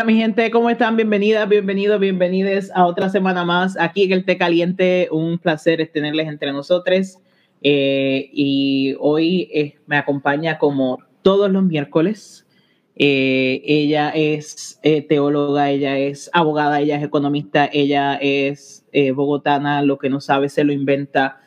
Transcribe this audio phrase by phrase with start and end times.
[0.00, 0.96] Hola mi gente, ¿cómo están?
[0.96, 5.08] Bienvenidas, bienvenidos, bienvenides a otra semana más aquí en el Té Caliente.
[5.12, 7.18] Un placer tenerles entre nosotros.
[7.60, 12.46] Eh, y hoy eh, me acompaña como todos los miércoles.
[12.96, 20.08] Eh, ella es teóloga, ella es abogada, ella es economista, ella es bogotana, lo que
[20.08, 21.42] no sabe se lo inventa.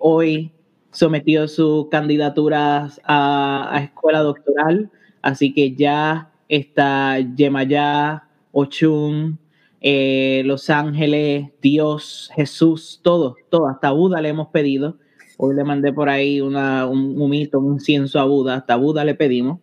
[0.00, 0.52] hoy
[0.90, 4.90] sometió su candidatura a, a escuela doctoral,
[5.22, 9.38] así que ya está Yemayá, Ochun,
[9.80, 14.98] eh, Los Ángeles, Dios, Jesús, todo, todo, hasta Buda le hemos pedido.
[15.36, 19.14] Hoy le mandé por ahí una, un humito, un incienso a Buda, hasta Buda le
[19.14, 19.60] pedimos.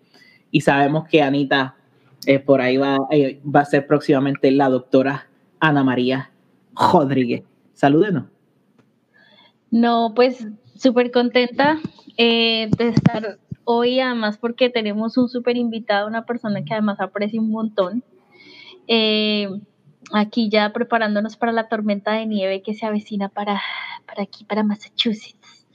[0.51, 1.75] Y sabemos que Anita
[2.25, 5.27] eh, por ahí va, eh, va a ser próximamente la doctora
[5.59, 6.31] Ana María
[6.75, 7.43] Rodríguez.
[7.73, 8.25] Salúdenos.
[9.71, 11.79] No, pues súper contenta
[12.17, 13.39] de estar
[13.71, 18.03] hoy, además porque tenemos un súper invitado, una persona que además aprecia un montón.
[18.87, 19.49] Eh,
[20.13, 23.61] aquí ya preparándonos para la tormenta de nieve que se avecina para,
[24.05, 25.67] para aquí, para Massachusetts.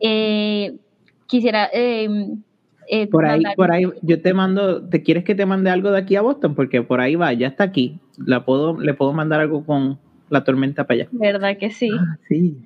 [0.00, 0.76] Eh,
[1.26, 1.68] quisiera...
[1.72, 2.08] Eh,
[3.10, 6.16] por ahí, por ahí, yo te mando, ¿te quieres que te mande algo de aquí
[6.16, 6.54] a Boston?
[6.54, 7.98] Porque por ahí va, ya está aquí.
[8.18, 11.08] La puedo, le puedo mandar algo con la tormenta para allá.
[11.12, 11.90] ¿Verdad que sí?
[11.98, 12.58] Ah, sí.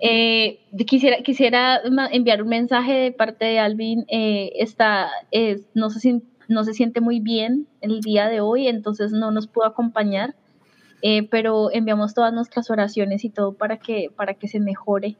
[0.00, 1.80] Eh, quisiera, quisiera
[2.12, 4.04] enviar un mensaje de parte de Alvin.
[4.08, 5.10] Eh, está,
[5.74, 9.66] no, se, no se siente muy bien el día de hoy, entonces no nos pudo
[9.66, 10.34] acompañar,
[11.02, 15.16] eh, pero enviamos todas nuestras oraciones y todo para que, para que se mejore.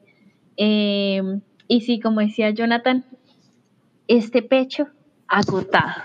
[0.56, 3.04] y sí, como decía Jonathan,
[4.08, 4.88] este pecho
[5.28, 6.02] agotado.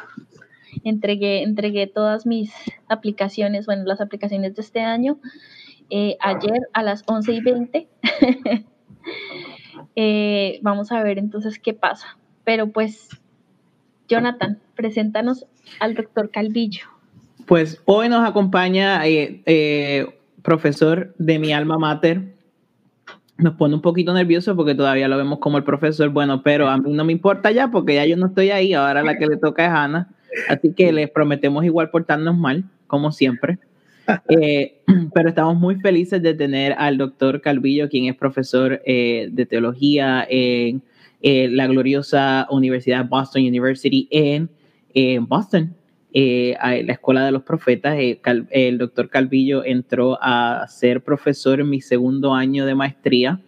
[0.83, 2.53] Entregué, entregué todas mis
[2.87, 5.19] aplicaciones, bueno, las aplicaciones de este año
[5.89, 7.87] eh, ayer a las 11 y 20.
[9.95, 12.17] Eh, vamos a ver entonces qué pasa.
[12.43, 13.09] Pero pues,
[14.07, 15.45] Jonathan, preséntanos
[15.79, 16.85] al doctor Calvillo.
[17.45, 22.33] Pues hoy nos acompaña eh, profesor de mi alma mater.
[23.37, 26.77] Nos pone un poquito nervioso porque todavía lo vemos como el profesor, bueno, pero a
[26.77, 29.37] mí no me importa ya porque ya yo no estoy ahí, ahora la que le
[29.37, 30.09] toca es Ana.
[30.47, 33.59] Así que les prometemos igual portarnos mal, como siempre.
[34.29, 34.81] Eh,
[35.13, 40.25] pero estamos muy felices de tener al doctor Calvillo, quien es profesor eh, de teología
[40.29, 40.81] en
[41.21, 44.49] la gloriosa Universidad Boston University en,
[45.27, 45.75] Boston,
[46.13, 47.97] eh, la Escuela de los Profetas.
[48.51, 53.41] el doctor Calvillo entró a ser profesor en mi segundo año de maestría.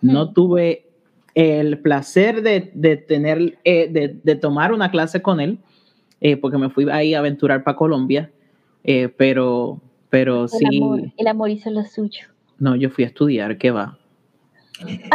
[0.00, 0.32] No hmm.
[0.32, 0.86] tuve
[1.34, 5.58] el placer de, de tener, de, de, tomar una clase con él,
[6.40, 8.30] porque me fui ahí a aventurar para Colombia,
[9.18, 10.78] pero pero el sí.
[10.78, 12.26] Amor, el amor hizo lo suyo.
[12.58, 13.98] No, yo fui a estudiar, ¿qué va?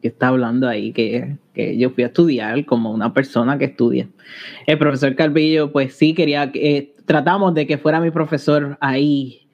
[0.00, 4.08] que está hablando ahí, que, que, yo fui a estudiar como una persona que estudia.
[4.66, 9.48] El profesor Calvillo, pues sí, quería que eh, tratamos de que fuera mi profesor ahí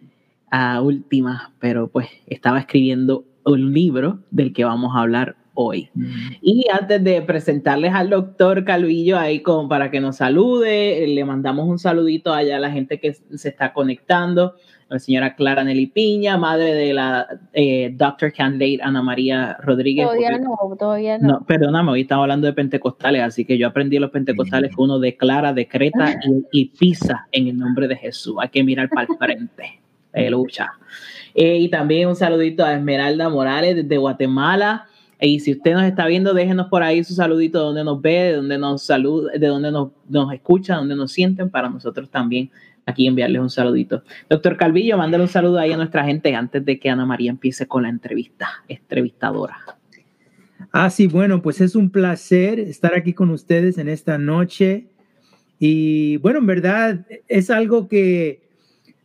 [0.51, 5.91] a última, pero pues estaba escribiendo un libro del que vamos a hablar hoy.
[5.95, 6.33] Mm.
[6.43, 11.69] Y antes de presentarles al doctor Calvillo ahí como para que nos salude, le mandamos
[11.69, 14.55] un saludito allá a la gente que se está conectando,
[14.89, 20.07] la señora Clara Nelly Piña, madre de la eh, Doctor Candidate Ana María Rodríguez.
[20.07, 21.29] Todavía no, todavía no.
[21.29, 24.99] No, perdóname, hoy estamos hablando de pentecostales, así que yo aprendí los pentecostales que uno
[24.99, 26.17] declara, decreta
[26.53, 28.37] y, y pisa en el nombre de Jesús.
[28.41, 29.81] Hay que mirar para el frente.
[30.31, 30.73] lucha.
[31.35, 34.87] Eh, y también un saludito a Esmeralda Morales desde Guatemala.
[35.25, 38.11] Y si usted nos está viendo, déjenos por ahí su saludito de donde nos ve,
[38.11, 42.51] de donde nos saluda, de donde nos, nos escucha, donde nos sienten, para nosotros también
[42.85, 44.03] aquí enviarles un saludito.
[44.29, 47.67] Doctor Calvillo, mándale un saludo ahí a nuestra gente antes de que Ana María empiece
[47.67, 49.57] con la entrevista, entrevistadora.
[50.73, 54.89] Ah, sí, bueno, pues es un placer estar aquí con ustedes en esta noche.
[55.59, 58.43] Y bueno, en verdad es algo que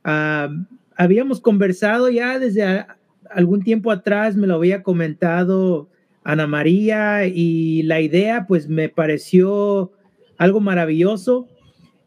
[0.04, 0.50] ah,
[0.98, 2.86] habíamos conversado ya desde
[3.30, 5.88] algún tiempo atrás, me lo había comentado
[6.24, 9.92] Ana María y la idea pues me pareció
[10.38, 11.48] algo maravilloso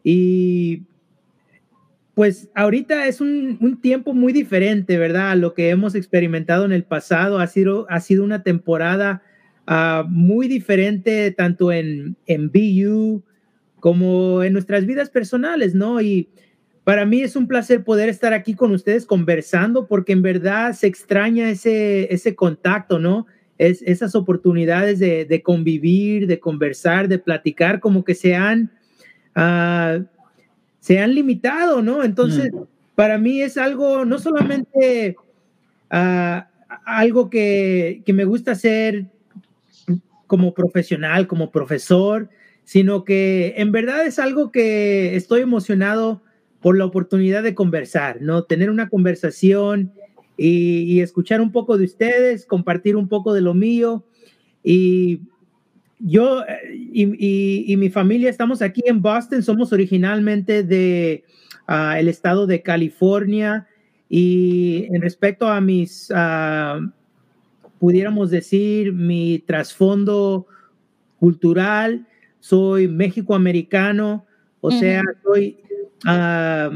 [0.04, 0.82] y
[2.14, 5.36] pues ahorita es un, tiempo muy diferente, ¿verdad?
[5.36, 9.22] Lo que hemos experimentado en el pasado ha sido, ha sido una temporada
[9.66, 13.22] ah, muy diferente tanto en, en BU
[13.80, 16.00] como en nuestras vidas personales, ¿no?
[16.02, 16.28] Y
[16.84, 20.86] para mí es un placer poder estar aquí con ustedes conversando porque en verdad se
[20.86, 23.26] extraña ese, ese contacto, ¿no?
[23.58, 28.70] Es, esas oportunidades de, convivir, de conversar, de platicar, como que se han,
[29.34, 30.00] ah,
[30.80, 32.02] se han limitado, ¿no?
[32.02, 32.62] Entonces, mm.
[32.94, 35.16] para mí es algo, no solamente
[35.90, 36.48] ah,
[36.84, 39.06] algo que, me gusta hacer
[40.26, 42.30] como profesional, como profesor,
[42.64, 46.22] sino que en verdad es algo que estoy emocionado
[46.60, 48.44] por la oportunidad de conversar, ¿no?
[48.44, 49.92] Tener una conversación
[50.44, 54.04] y, escuchar un poco de ustedes, compartir un poco de lo mío.
[54.64, 55.20] Y
[55.98, 56.42] yo
[56.92, 61.24] y, mi familia estamos aquí en Boston, somos originalmente de
[61.66, 63.68] ah, el estado de California
[64.08, 66.80] y en respecto a mis, ah,
[67.78, 70.46] pudiéramos decir, mi trasfondo
[71.18, 72.06] cultural,
[72.40, 74.26] soy México-americano,
[74.60, 75.58] o sea, soy
[76.04, 76.70] ah,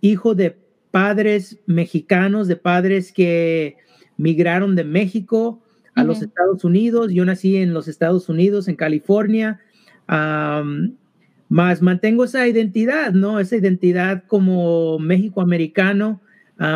[0.00, 0.59] hijo de
[0.90, 3.76] padres mexicanos, de padres que
[4.16, 5.62] migraron de México
[5.94, 7.12] a los Estados Unidos.
[7.12, 9.60] Yo nací en los Estados Unidos, en California.
[10.06, 13.40] más mantengo esa identidad, ¿no?
[13.40, 16.20] Esa identidad como México-americano,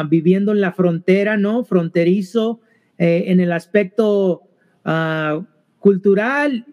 [0.09, 1.65] viviendo en la frontera, ¿no?
[1.65, 2.61] Fronterizo
[2.99, 4.43] eh, en el aspecto
[4.85, 5.43] ah,
[5.81, 6.65] cultural,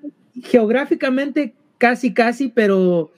[0.43, 3.11] geográficamente casi, casi, pero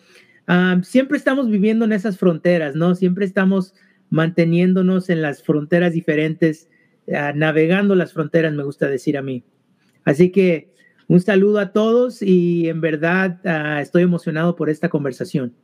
[0.82, 2.96] siempre estamos viviendo en esas fronteras, ¿no?
[2.96, 3.74] Siempre estamos
[4.14, 6.70] manteniéndonos en las fronteras diferentes,
[7.12, 9.44] ah, navegando las fronteras, me gusta decir a mí.
[10.06, 10.72] Así que
[11.08, 15.56] un saludo a todos y en verdad ah, estoy emocionado por esta conversación.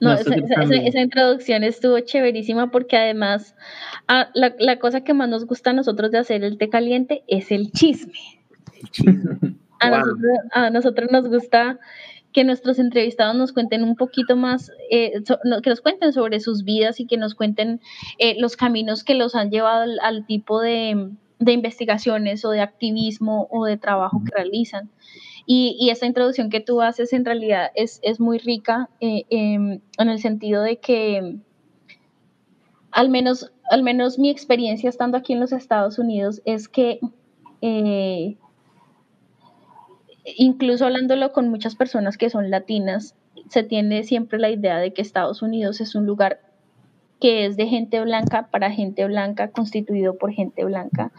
[0.00, 3.54] No, esa, introducción estuvo chéverísima porque además
[4.08, 7.52] ah, la, cosa que más nos gusta a nosotros de hacer el té caliente es
[7.52, 8.18] el chisme.
[8.82, 9.54] El chisme.
[9.78, 11.78] a nosotros nos gusta
[12.34, 15.22] que nuestros entrevistados nos cuenten un poquito más, eh,
[15.62, 17.80] que nos cuenten sobre sus vidas y que nos cuenten
[18.18, 23.64] eh, los caminos que los han llevado al, tipo de, investigaciones o de activismo o
[23.64, 24.90] de trabajo que realizan.
[25.46, 30.08] Y, y esta introducción que tú haces en realidad es, muy rica eh, em, en
[30.08, 31.36] el sentido de que
[32.90, 36.98] al menos, al menos mi experiencia estando aquí en los Estados Unidos es que
[40.24, 43.14] incluso hablándolo con muchas personas que son latinas,
[43.48, 46.40] se tiene siempre la idea de que Estados Unidos es un lugar
[47.20, 51.12] que es de gente blanca para gente blanca, constituido por gente blanca.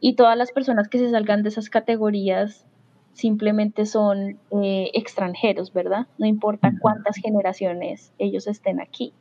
[0.00, 2.66] Y todas las personas que se salgan de esas categorías
[3.12, 6.06] simplemente son eh, extranjeros, ¿verdad?
[6.18, 9.12] No importa cuántas generaciones ellos estén aquí.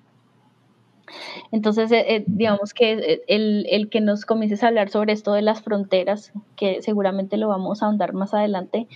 [1.51, 5.42] Entonces, eh, eh, digamos que el, el, que nos comiences a hablar sobre esto de
[5.42, 8.88] las fronteras, que seguramente lo vamos a ahondar más adelante,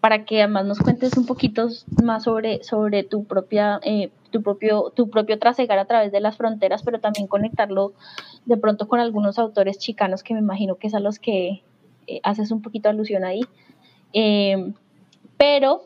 [0.00, 1.68] para que además nos cuentes un poquito
[2.02, 6.36] más sobre, sobre tu propia, eh, tu propio, tu propio trasegar a través de las
[6.36, 7.92] fronteras, pero también conectarlo
[8.46, 11.62] de pronto con algunos autores chicanos que me imagino que es a los que
[12.22, 13.42] haces un poquito alusión ahí.
[15.36, 15.82] pero,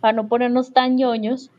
[0.00, 1.50] para no ponernos tan ñoños,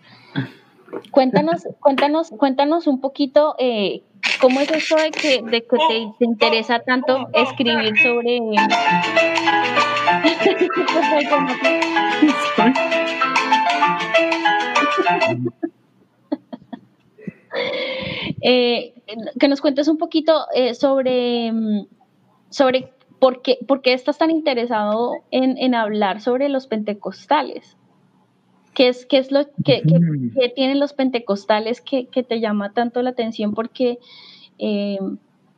[1.12, 4.02] Cuéntanos, cuéntanos, cuéntanos un poquito eh,
[4.40, 8.40] cómo es eso de que, que te, interesa tanto escribir sobre.
[18.42, 18.94] eh,
[19.40, 21.54] que nos cuentes un poquito eh, sobre,
[22.50, 27.78] sobre por qué, por qué estás tan interesado en, en hablar sobre los pentecostales.
[28.75, 29.81] ¿Qué es, qué es lo que,
[30.54, 33.54] tienen los pentecostales que, te llama tanto la atención?
[33.54, 34.00] Porque
[34.60, 35.00] eh,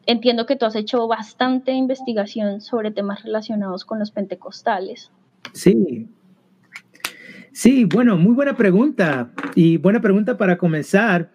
[0.06, 5.12] entiendo que tú has hecho bastante investigación sobre temas relacionados con los pentecostales.
[5.54, 6.08] Sí.
[7.52, 9.32] Sí, bueno, muy buena pregunta.
[9.56, 11.32] Y buena pregunta para comenzar.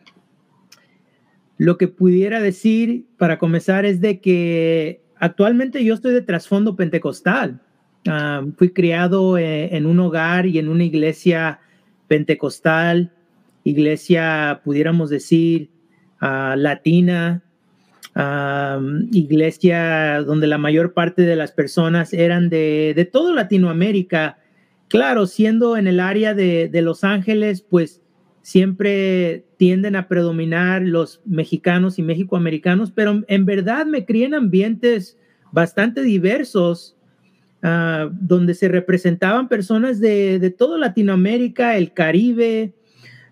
[1.59, 7.61] Lo que pudiera decir para comenzar es de que actualmente yo estoy de trasfondo pentecostal.
[8.07, 11.59] Ah, fui criado eh, en un hogar y en una iglesia
[12.13, 13.11] pentecostal,
[13.65, 15.71] iglesia, pudiéramos decir,
[16.21, 17.43] ah, latina,
[19.13, 24.37] iglesia donde la mayor parte de las personas eran de, de todo Latinoamérica.
[24.89, 28.03] Claro, siendo en el área de, de Los Ángeles, pues
[28.43, 35.17] siempre tienden a predominar los mexicanos y mexicoamericanos, pero en verdad me crié en ambientes
[35.51, 36.95] bastante diversos
[37.65, 42.75] Ah, donde se representaban personas de, de toda Latinoamérica, el Caribe,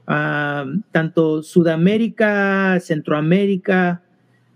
[0.06, 4.04] ah, tanto Sudamérica, Centroamérica,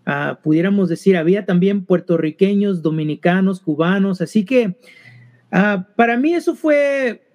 [0.07, 4.77] ah, pudiéramos decir, había también puertorriqueños, dominicanos, cubanos, así que
[5.97, 7.27] para mí eso fue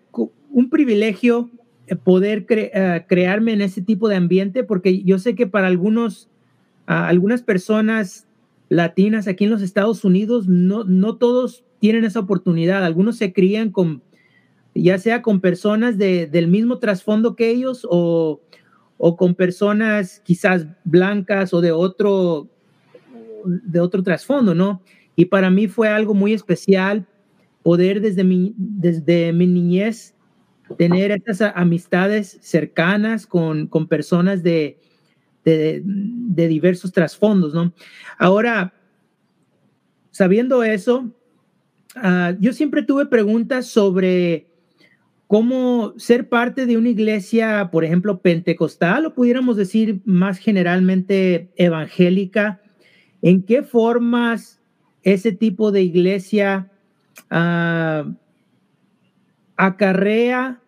[0.49, 1.49] un privilegio
[1.87, 6.29] eh, poder crearme en ese tipo de ambiente, porque yo sé que para algunos,
[6.85, 8.27] algunas personas
[8.69, 12.83] latinas aquí en los Estados Unidos, no, no todos tienen esa oportunidad.
[12.83, 14.03] Algunos se crían con,
[14.75, 18.41] ya sea con personas de, del mismo trasfondo que ellos o,
[18.97, 22.47] o, con personas quizás blancas o de otro,
[23.45, 24.81] de otro trasfondo, ¿no?
[25.15, 27.07] Y para mí fue algo muy especial
[27.63, 30.15] poder desde mi, desde mi niñez
[30.77, 34.79] tener esas amistades cercanas con, con personas de,
[35.43, 37.73] de, de, diversos trasfondos, ¿no?
[38.17, 38.73] Ahora,
[40.11, 41.11] sabiendo eso,
[42.03, 44.47] uh, yo siempre tuve preguntas sobre
[45.27, 52.61] cómo ser parte de una iglesia, por ejemplo, pentecostal, o pudiéramos decir más generalmente evangélica,
[53.21, 54.59] ¿en qué formas
[55.03, 56.71] ese tipo de iglesia
[57.31, 58.11] uh,
[59.55, 60.61] acarrea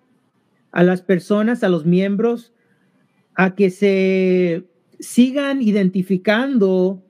[0.71, 2.53] a las personas, a los miembros,
[3.35, 4.65] a que se
[5.00, 7.01] sigan identificando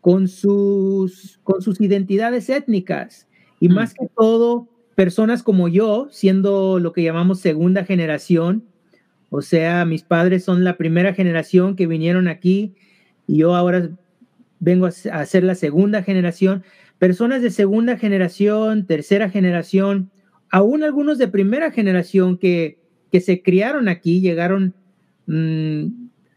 [0.00, 3.26] con sus, con sus identidades étnicas
[3.60, 3.74] y mm.
[3.74, 8.64] más que todo personas como yo, siendo lo que llamamos segunda generación,
[9.30, 12.74] o sea, mis padres son la primera generación que vinieron aquí
[13.26, 13.90] y yo ahora
[14.60, 16.62] vengo a ser la segunda generación,
[16.98, 20.10] personas de segunda generación, tercera generación,
[20.50, 22.78] aún algunos de primera generación que,
[23.10, 24.74] que se criaron aquí, llegaron
[25.26, 25.86] mmm,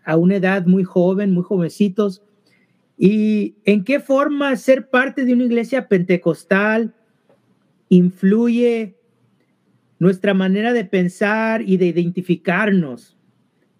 [0.03, 2.23] a una edad muy joven, muy jovencitos,
[2.97, 6.95] y en qué forma ser parte de una iglesia pentecostal
[7.89, 8.95] influye
[9.99, 13.17] nuestra manera de pensar y de identificarnos.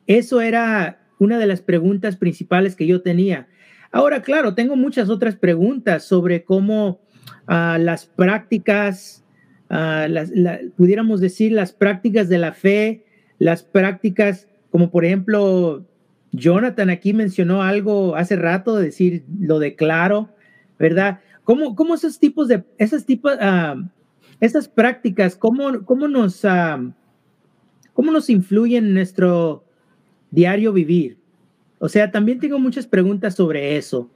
[0.07, 3.47] Eso era una de las preguntas principales que yo tenía.
[3.91, 7.01] Ahora, claro, tengo muchas otras preguntas sobre cómo
[7.47, 9.23] uh, las prácticas,
[9.69, 13.05] uh, las, la, pudiéramos decir, las prácticas de la fe,
[13.39, 15.85] las prácticas como por ejemplo
[16.31, 20.29] Jonathan aquí mencionó algo hace rato, decir, lo declaro,
[20.77, 21.19] ¿verdad?
[21.43, 23.87] ¿Cómo, cómo esos tipos de, esas tipos, uh,
[24.39, 26.91] esas prácticas, cómo, cómo nos, uh,
[27.93, 29.63] cómo nos influyen en nuestro
[30.31, 31.17] diario vivir?
[31.79, 34.09] O sea, también tengo muchas preguntas sobre eso.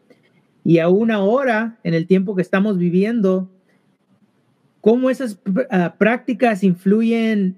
[0.63, 3.49] Y aún ahora, en el tiempo que estamos viviendo,
[4.79, 7.55] cómo esas uh, prácticas influyen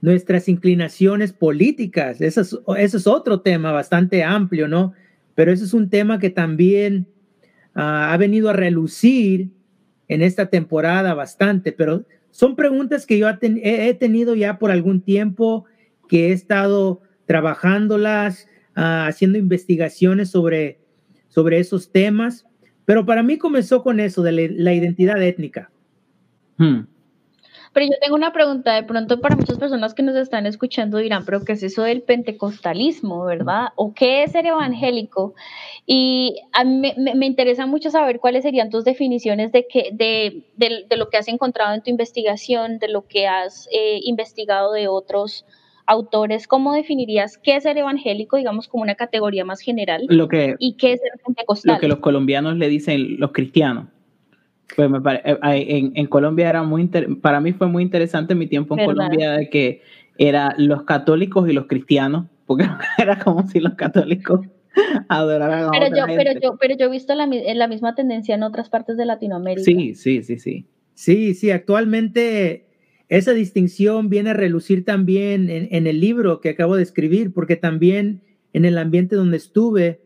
[0.00, 2.20] nuestras inclinaciones políticas.
[2.20, 4.92] Eso es, eso es, otro tema bastante amplio, ¿no?
[5.34, 7.08] Pero eso es un tema que también
[7.74, 9.50] uh, ha venido a relucir
[10.08, 15.64] en esta temporada bastante, pero son preguntas que yo he, tenido ya por algún tiempo,
[16.08, 18.46] que he estado trabajándolas,
[18.76, 20.78] uh, haciendo investigaciones sobre,
[21.28, 22.46] sobre esos temas,
[22.84, 25.70] pero para mí comenzó con eso de la, la identidad étnica.
[26.56, 26.80] Hmm.
[27.78, 31.24] Pero yo tengo una pregunta, de pronto para muchas personas que nos están escuchando dirán,
[31.24, 33.68] pero ¿qué es eso del pentecostalismo, verdad?
[33.76, 35.36] ¿O qué es ser evangélico?
[35.86, 40.42] Y a mí me, me interesa mucho saber cuáles serían tus definiciones de, que, de,
[40.56, 44.72] de, de, lo que has encontrado en tu investigación, de lo que has eh, investigado
[44.72, 45.44] de otros
[45.86, 50.04] autores, ¿cómo definirías qué es ser evangélico, digamos, como una categoría más general?
[50.08, 51.76] Lo que, y qué es ser pentecostal.
[51.76, 53.86] Lo que los colombianos le dicen los cristianos.
[54.76, 56.86] Pues me pare, eh, en, en, Colombia era muy,
[57.20, 59.06] para mí fue muy interesante mi tiempo en ¿verdad?
[59.06, 59.82] Colombia de que
[60.18, 62.64] era los católicos y los cristianos, porque
[62.98, 64.40] era como si los católicos
[65.08, 66.24] adoraran a pero otra yo, gente.
[66.24, 69.64] pero yo, pero yo he visto la, la misma tendencia en otras partes de Latinoamérica.
[69.64, 70.66] Sí, sí, sí, sí.
[70.94, 72.66] Sí, sí, actualmente
[73.08, 77.56] esa distinción viene a relucir también en, en el libro que acabo de escribir, porque
[77.56, 78.22] también
[78.52, 80.00] en el ambiente donde estuve,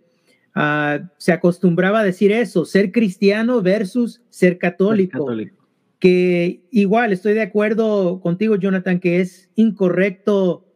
[0.55, 5.67] Uh, se acostumbraba a decir eso, ser cristiano versus ser católico, ser católico,
[5.99, 10.67] Que igual estoy de acuerdo contigo, Jonathan, que es incorrecto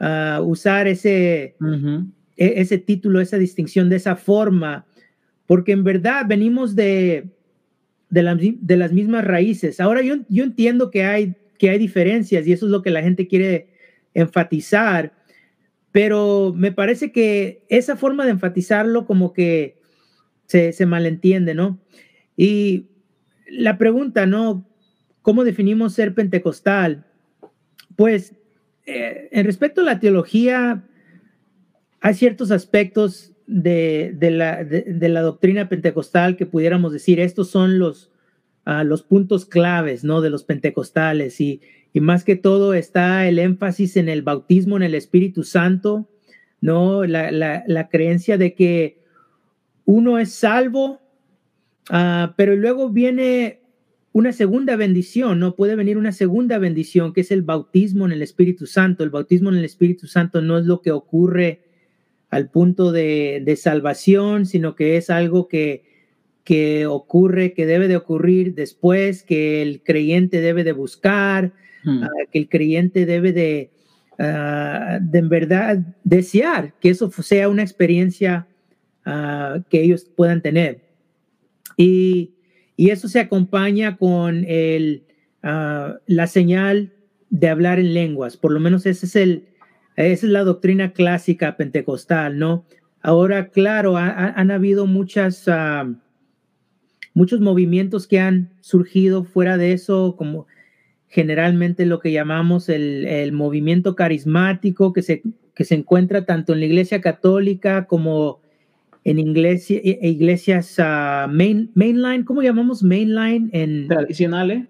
[0.00, 2.10] uh, usar ese, uh -huh.
[2.36, 4.86] ese título, esa distinción de esa forma,
[5.46, 7.30] porque en verdad venimos de,
[8.10, 9.78] de, la, de las mismas raíces.
[9.78, 13.02] Ahora yo, yo entiendo que hay, que hay diferencias y eso es lo que la
[13.02, 13.68] gente quiere
[14.14, 15.12] enfatizar
[15.92, 19.78] pero me parece que esa forma de enfatizarlo como que
[20.46, 21.78] se, se malentiende, ¿no?
[22.36, 22.88] Y
[23.46, 24.66] la pregunta, ¿no?
[25.20, 27.06] ¿Cómo definimos ser pentecostal?
[27.94, 28.34] Pues
[28.86, 30.84] eh, en respecto a la teología,
[32.00, 37.78] hay ciertos aspectos de, de, la, de, la, doctrina pentecostal que pudiéramos decir, estos son
[37.78, 38.10] los,
[38.66, 40.22] uh, los puntos claves, ¿no?
[40.22, 41.60] De los pentecostales y,
[41.92, 46.08] y más que todo está el énfasis en el bautismo en el Espíritu Santo,
[46.60, 47.04] ¿no?
[47.04, 48.98] La, la, creencia de que
[49.84, 51.00] uno es salvo,
[51.90, 53.60] uh, pero luego viene
[54.12, 55.54] una segunda bendición, ¿no?
[55.54, 59.04] Puede venir una segunda bendición, que es el bautismo en el Espíritu Santo.
[59.04, 61.62] El bautismo en el Espíritu Santo no es lo que ocurre
[62.30, 65.84] al punto de, de salvación, sino que es algo que,
[66.44, 71.52] que ocurre, que debe de ocurrir después, que el creyente debe de buscar,
[71.86, 73.70] uh, que el creyente debe de,
[74.18, 78.46] uh, de en verdad desear que eso sea una experiencia
[79.06, 80.80] uh, que ellos puedan tener.
[81.76, 82.34] Y,
[82.76, 85.04] y, eso se acompaña con el,
[85.42, 86.92] la señal
[87.30, 89.46] de hablar en lenguas, por lo menos ese es el,
[89.96, 92.66] esa es la doctrina clásica pentecostal, ¿no?
[93.02, 95.92] Ahora, claro, han habido muchas, ah,
[97.14, 100.46] muchos movimientos que han surgido fuera de eso, como
[101.12, 105.22] generalmente lo que llamamos el, el movimiento carismático, que se,
[105.54, 108.40] que se encuentra tanto en la Iglesia Católica como
[109.04, 113.50] en iglesia, iglesias uh, main, mainline, ¿cómo llamamos mainline?
[113.52, 114.68] En, tradicionales.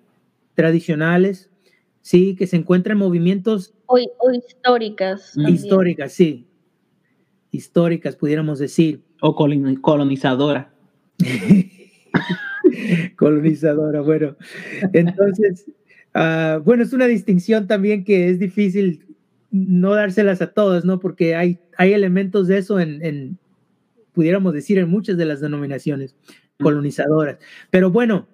[0.55, 1.49] Tradicionales,
[2.01, 3.73] sí, que se encuentran movimientos.
[3.87, 5.37] O, o históricas.
[5.37, 6.49] Históricas, sí.
[7.53, 9.05] Históricas, pudiéramos decir.
[9.21, 10.75] O colonizadora.
[13.17, 14.37] colonizadora, bueno.
[14.93, 15.71] Entonces,
[16.15, 19.07] uh, bueno, es una distinción también que es difícil
[19.51, 20.99] no dárselas a todos, ¿no?
[20.99, 23.39] Porque hay, hay elementos de eso en, en
[24.13, 26.15] pudiéramos decir, en muchas de las denominaciones
[26.61, 27.39] colonizadoras.
[27.71, 28.29] Pero bueno,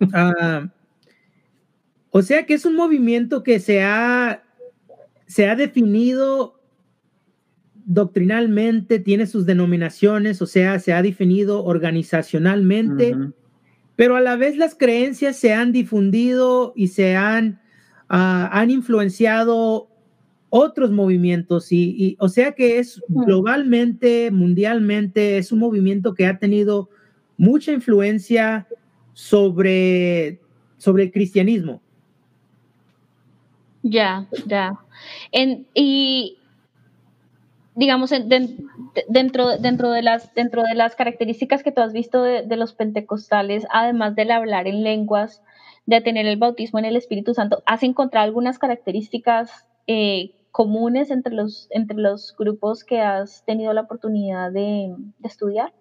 [0.00, 0.68] uh,
[2.10, 4.44] o sea que es un movimiento que se ha,
[5.26, 6.60] se ha definido
[7.86, 13.14] doctrinalmente, tiene sus denominaciones, o sea, se ha definido organizacionalmente,
[13.96, 17.60] pero a la vez las creencias se han difundido y se han,
[18.10, 19.88] uh, han influenciado
[20.50, 26.88] otros movimientos y, o sea que es globalmente, mundialmente, es un movimiento que ha tenido
[27.36, 28.68] mucha influencia
[29.14, 30.40] sobre,
[30.78, 31.82] sobre el cristianismo.
[33.82, 34.78] Ya, ya.
[35.74, 36.38] y
[37.76, 42.74] digamos, dentro, dentro, de las, dentro de las características que tú has visto de, los
[42.74, 45.42] pentecostales, además del hablar en lenguas,
[45.86, 51.34] de tener el bautismo en el Espíritu Santo, ¿has encontrado algunas características eh, comunes entre
[51.34, 55.74] los, entre los grupos que has tenido la oportunidad de, estudiar?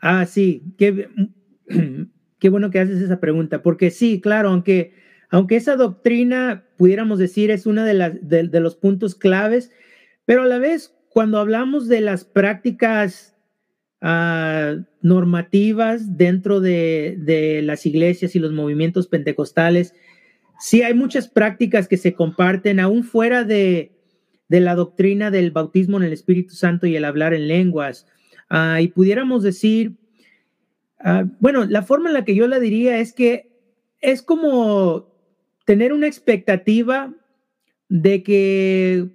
[0.00, 1.08] Ah, sí, qué,
[2.38, 4.94] qué, bueno que haces esa pregunta, porque sí, claro, aunque,
[5.30, 9.72] aunque esa doctrina, pudiéramos decir, es uno de, de, los puntos claves,
[10.24, 13.36] pero a la vez, cuando hablamos de las prácticas
[14.00, 19.94] ah, normativas dentro de, las iglesias y los movimientos pentecostales,
[20.58, 23.92] sí hay muchas prácticas que se comparten aún fuera de,
[24.48, 28.08] la doctrina del bautismo en el Espíritu Santo y el hablar en lenguas.
[28.50, 29.92] Ah, y pudiéramos decir,
[30.98, 33.52] ah, bueno, la forma en la que yo la diría es que
[34.00, 35.14] es como
[35.64, 37.14] tener una expectativa
[37.88, 39.10] de que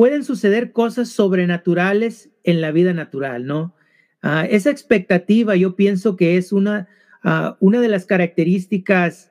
[0.00, 3.74] pueden suceder cosas sobrenaturales en la vida natural, ¿no?
[4.22, 6.88] Ah, esa expectativa yo pienso que es una,
[7.58, 9.30] una de las características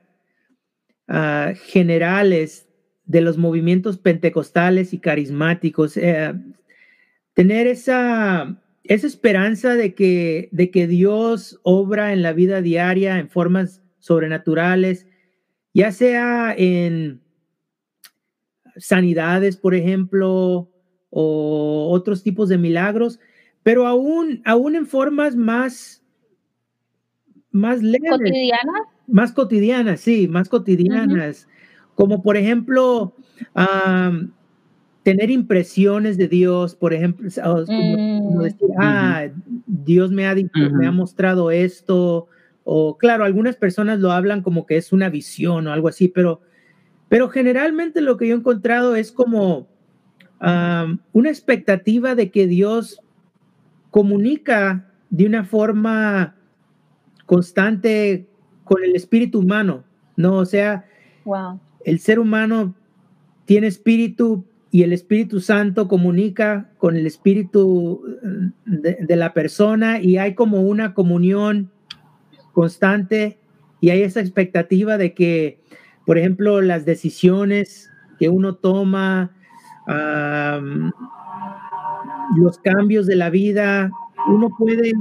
[1.63, 2.69] generales
[3.05, 6.35] de los movimientos pentecostales y carismáticos, eh,
[7.33, 13.27] tener esa, esa esperanza de que, de que Dios obra en la vida diaria en
[13.27, 15.07] formas sobrenaturales,
[15.73, 17.21] ya sea en
[18.79, 20.69] sanidades, por ejemplo,
[21.09, 23.19] o otros tipos de milagros,
[23.63, 26.03] pero aún, aún en formas más,
[27.51, 28.11] más leves.
[28.11, 28.81] ¿Cotidianas?
[29.07, 31.47] Más cotidianas, sí, más cotidianas.
[31.95, 33.15] Como por ejemplo
[35.03, 39.27] tener impresiones de Dios, por ejemplo, como, decir, mm, ah,
[39.65, 42.27] Dios me ha, me ha mostrado esto,
[42.63, 46.41] o claro, algunas personas lo hablan como que es una visión o algo así, pero,
[47.09, 49.67] pero generalmente lo que yo he encontrado es como
[50.39, 53.01] una expectativa de que Dios
[53.91, 56.35] comunica de una forma
[57.25, 58.29] constante
[58.63, 59.83] con el espíritu humano,
[60.15, 60.37] ¿no?
[60.37, 60.85] O sea,
[61.25, 62.75] wow el ser humano
[63.45, 70.17] tiene espíritu y el Espíritu Santo comunica con el espíritu eh, de, la persona y
[70.17, 71.71] hay como una comunión
[72.53, 73.39] constante
[73.81, 75.59] y hay esa expectativa de que,
[76.09, 79.31] por ejemplo, las decisiones que uno toma,
[82.35, 83.91] los cambios de la vida,
[84.27, 84.91] uno puede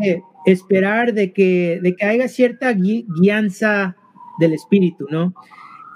[0.44, 3.96] esperar de que, de que haya cierta guianza
[4.38, 5.32] del espíritu, ¿no?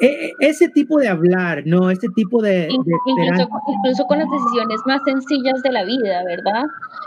[0.02, 1.88] E, e, ese tipo de hablar, ¿no?
[1.88, 2.68] Ese tipo de...
[2.68, 6.64] incluso, con las decisiones más sencillas de la vida, ¿verdad?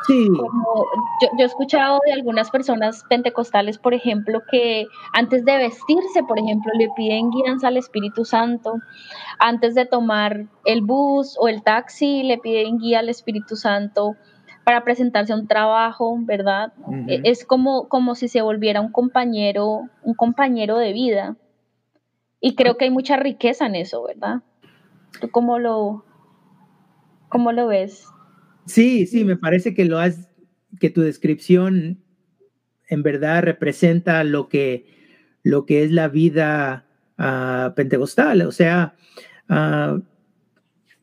[0.07, 0.29] Sí.
[1.37, 6.71] yo, he escuchado de algunas personas pentecostales, por ejemplo, que antes de vestirse, por ejemplo,
[6.77, 8.75] le piden guías al Espíritu Santo.
[9.39, 14.15] Antes de tomar el bus o el taxi, le piden guía al Espíritu Santo
[14.63, 16.71] para presentarse a un trabajo, ¿verdad?
[17.07, 21.35] E, es como, como si se volviera un compañero, un compañero de vida.
[22.39, 24.43] Y creo que hay mucha riqueza en eso, ¿verdad?
[25.19, 26.05] ¿Tú cómo lo,
[27.29, 28.05] cómo lo ves?
[28.65, 30.29] Sí, sí, me parece que lo has,
[30.79, 32.01] que tu descripción
[32.87, 34.85] en verdad representa lo que,
[35.43, 36.85] lo que es la vida
[37.17, 38.41] uh, pentecostal.
[38.41, 38.95] O sea,
[39.49, 39.99] ah,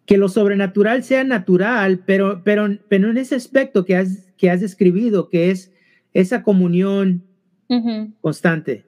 [0.06, 4.60] que lo sobrenatural sea natural, pero, pero, pero en ese aspecto que has, que has
[4.60, 5.72] describido, que es
[6.12, 7.24] esa comunión
[8.20, 8.84] constante.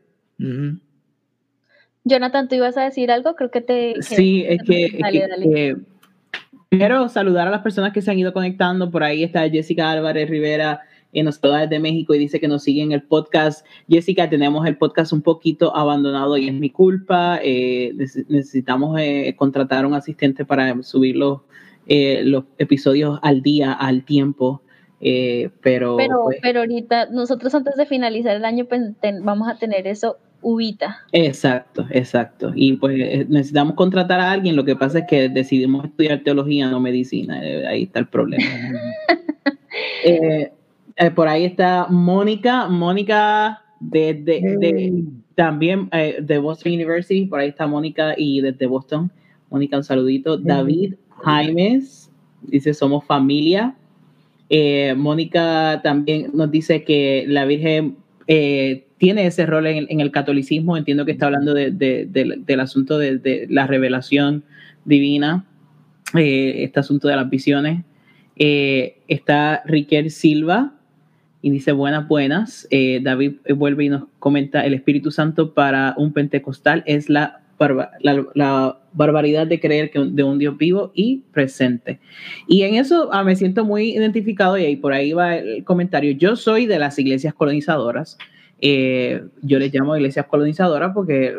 [2.05, 3.35] Jonathan, ¿tú ibas a decir algo?
[3.35, 4.03] Creo que te...
[4.03, 5.77] sí, es que,
[6.71, 8.91] Quiero saludar a las personas que se han ido conectando.
[8.91, 10.83] Por ahí está Jessica Álvarez Rivera
[11.15, 13.65] en los de México y dice que nos sigue en el podcast.
[13.89, 17.39] Jessica, tenemos el podcast un poquito abandonado y es mi culpa.
[17.43, 17.95] Eh,
[18.29, 21.43] necesitamos eh, contratar un asistente para subir los,
[21.87, 24.63] eh, los episodios al día, al tiempo.
[25.01, 28.83] pero, pero, pues pero ahorita, nosotros antes de finalizar el año, pues,
[29.23, 30.99] vamos a tener eso ubita.
[31.11, 32.53] Exacto, exacto.
[32.55, 36.69] Y pues eh, necesitamos contratar a alguien, lo que pasa es que decidimos estudiar teología,
[36.69, 38.45] no medicina, eh, ahí está el problema.
[40.07, 40.53] Eh,
[41.17, 45.03] por ahí está Mónica, Mónica de,
[45.35, 49.11] también de Boston University, por ahí está Mónica y desde Boston,
[49.51, 50.37] Mónica, un saludito.
[50.37, 53.75] David Jaimes dice, somos familia.
[54.97, 57.97] Mónica también nos dice que la Virgen
[58.99, 60.77] tiene ese rol en, el catolicismo.
[60.77, 64.45] Entiendo que está hablando del asunto de, la revelación
[64.85, 65.45] divina,
[66.15, 67.85] eh, este asunto de las visiones.
[68.37, 70.75] Eh, está Riquel Silva
[71.43, 72.67] y dice buenas, buenas.
[72.71, 77.41] Eh, David vuelve y nos comenta, el Espíritu Santo para un pentecostal es la,
[78.93, 82.01] barbaridad de creer que de un Dios vivo y presente.
[82.49, 86.13] Y en eso ah, me siento muy identificado y ahí por ahí va el comentario.
[86.13, 88.19] Yo soy de las iglesias colonizadoras.
[88.61, 91.39] Eh, yo les llamo iglesias colonizadoras porque,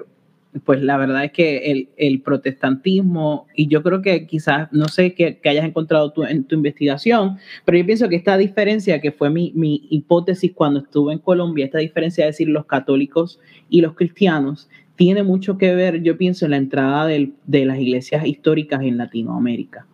[0.64, 5.40] pues la verdad es que el, protestantismo, y yo creo que quizás, no sé qué,
[5.46, 9.52] hayas encontrado tú en tu investigación, pero yo pienso que esta diferencia, que fue mi,
[9.90, 15.24] hipótesis cuando estuve en Colombia, esta diferencia de decir los católicos y los cristianos, tiene
[15.24, 19.86] mucho que ver, yo pienso, en la entrada de las iglesias históricas en Latinoamérica.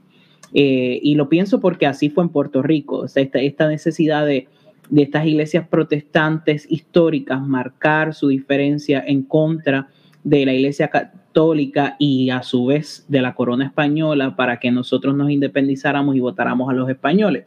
[0.54, 4.48] Eh, y lo pienso porque así fue en Puerto Rico, esta necesidad de
[4.92, 9.88] de estas iglesias protestantes históricas marcar su diferencia en contra
[10.24, 15.16] de la iglesia católica y a su vez de la corona española para que nosotros
[15.16, 17.46] nos independizáramos y votáramos a los españoles.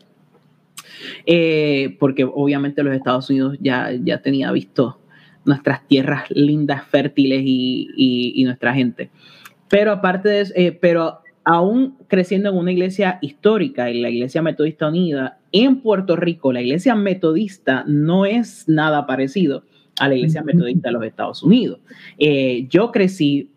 [1.26, 4.98] Eh, porque obviamente los Estados Unidos ya, ya tenía visto
[5.44, 9.10] nuestras tierras lindas, fértiles y, nuestra gente.
[9.68, 14.42] Pero aparte de eso, eh, pero aún creciendo en una iglesia histórica, en la Iglesia
[14.42, 19.62] Metodista Unida, en Puerto Rico, la Iglesia Metodista no es nada parecido
[20.00, 21.80] a la Iglesia Metodista de los Estados Unidos.
[22.18, 23.50] Eh, yo crecí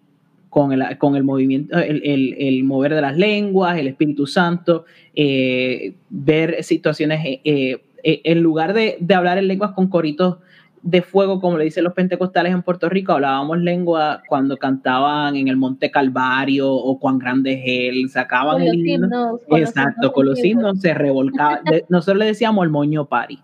[0.49, 6.63] con el, con el movimiento, el, mover de las lenguas, el Espíritu Santo, eh, ver
[6.63, 10.37] situaciones, eh, en lugar de, de hablar en lenguas con coritos
[10.81, 15.47] de fuego, como le dicen los pentecostales en Puerto Rico, hablábamos lengua cuando cantaban en
[15.47, 19.39] el Monte Calvario o cuán grande es él, sacaban el himno.
[19.49, 21.61] Exacto, con los himnos se revolcaba.
[21.89, 23.39] nosotros le decíamos el moño pari,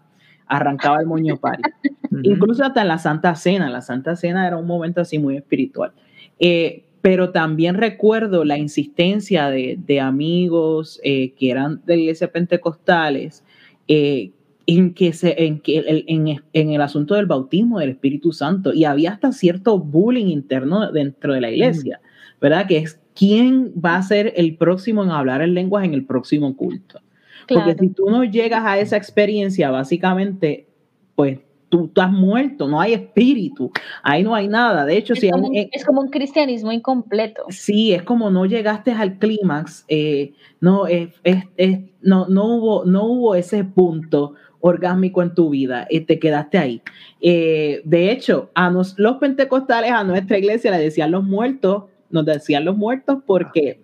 [0.47, 1.63] arrancaba el moño pari.
[2.23, 5.91] Incluso hasta en la Santa Cena, la Santa Cena era un momento así muy espiritual.
[6.39, 13.43] Eh, pero también recuerdo la insistencia de, amigos eh, que eran de iglesia pentecostales,
[13.89, 14.31] eh,
[14.65, 18.73] en que se, en, que el, en, en, el asunto del bautismo del Espíritu Santo
[18.73, 21.99] y había hasta cierto bullying interno dentro de la iglesia,
[22.39, 22.67] ¿verdad?
[22.67, 26.55] Que es quién va a ser el próximo en hablar en lenguas en el próximo
[26.55, 26.99] culto.
[27.47, 30.67] Porque si tú no llegas a esa experiencia, básicamente,
[31.15, 33.71] pues tú, tú, has muerto, no hay espíritu,
[34.01, 34.85] ahí no hay nada.
[34.85, 37.43] De hecho, es, si como, un, es como un cristianismo incompleto.
[37.49, 43.05] Sí, es como no llegaste al clímax, eh, no, es, es, no, no, hubo, no
[43.05, 46.81] hubo ese punto orgásmico en tu vida y te quedaste ahí.
[47.19, 52.63] Eh, de hecho, a los pentecostales, a nuestra iglesia, le decían los muertos, nos decían
[52.63, 53.81] los muertos porque,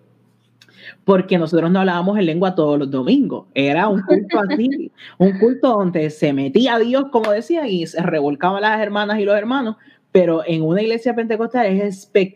[1.03, 3.47] porque nosotros no hablábamos en lengua todos los domingos.
[3.53, 8.61] Era un culto así, un culto donde se metía Dios, como decía, y se revolcaban
[8.61, 9.75] las hermanas y los hermanos,
[10.13, 11.65] pero en una iglesia pentecostal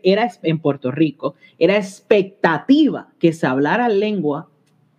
[0.04, 4.50] era en Puerto Rico, era expectativa que se hablara lengua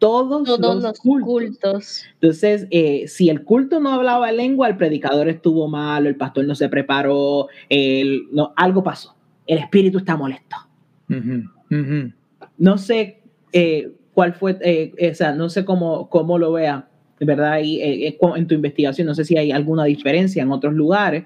[0.05, 2.05] todos, los, cultos.
[2.21, 6.55] Entonces, eh, si el culto no hablaba lengua, el predicador estuvo malo, el pastor no
[6.55, 9.17] se preparó, el, no, algo pasó.
[9.47, 10.57] El espíritu está molesto.
[12.59, 16.87] No sé eh, cuál fue, eh, o sea, no sé cómo, cómo lo vea,
[17.21, 17.61] ¿verdad?
[17.63, 21.25] Y, en tu investigación, no sé si hay alguna diferencia en otros lugares,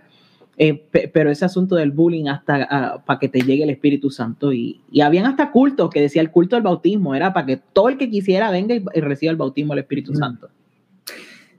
[0.61, 4.53] eh, pero ese asunto del bullying hasta ah, para que te llegue el Espíritu Santo
[4.53, 7.88] y, y, habían hasta cultos que decía el culto del bautismo, era para que todo
[7.88, 10.16] el que quisiera venga y, reciba el bautismo del Espíritu mm.
[10.16, 10.49] Santo.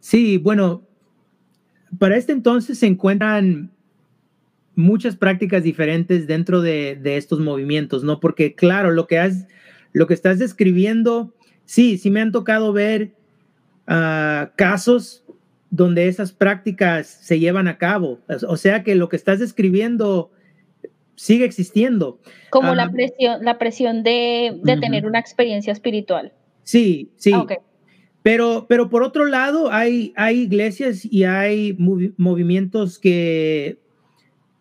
[0.01, 0.81] Sí, bueno,
[1.97, 3.71] para este entonces se encuentran
[4.75, 8.19] muchas prácticas diferentes dentro de, de, estos movimientos, ¿no?
[8.19, 9.47] Porque claro, lo que, has,
[9.93, 11.33] lo que estás describiendo,
[11.63, 13.13] sí, sí me han tocado ver
[13.87, 15.23] uh, casos
[15.71, 18.19] donde esas prácticas se llevan a cabo.
[18.47, 20.31] O sea que lo que estás describiendo
[21.15, 22.19] sigue existiendo.
[22.49, 26.33] Como la presión, la presión de, de tener una experiencia espiritual.
[26.63, 27.31] Sí, sí.
[27.33, 27.45] Ah,
[28.21, 33.79] pero, pero por otro lado, hay, hay iglesias y hay movimientos que,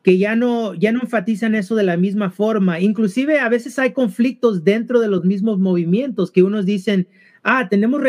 [0.03, 2.81] que ya, no, ya no enfatizan eso de la misma forma.
[2.81, 7.09] Inclusive a veces hay conflictos dentro de los mismos movimientos que unos dicen,
[7.43, 8.01] ah, tenemos,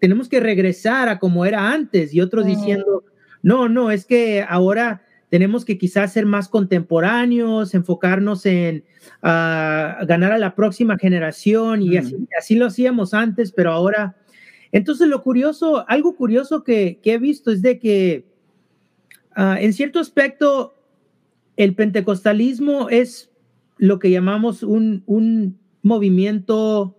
[0.00, 3.04] tenemos que regresar a como era antes y otros diciendo,
[3.42, 8.84] no, no, es que ahora tenemos que quizás ser más contemporáneos, enfocarnos en
[9.22, 14.16] uh, ganar a la próxima generación y así, así, lo hacíamos antes, pero ahora...
[14.70, 18.26] Entonces lo curioso, algo curioso que, que he visto es de que
[19.34, 20.74] uh, en cierto aspecto
[21.56, 23.30] el pentecostalismo es
[23.78, 26.97] lo que llamamos un, un movimiento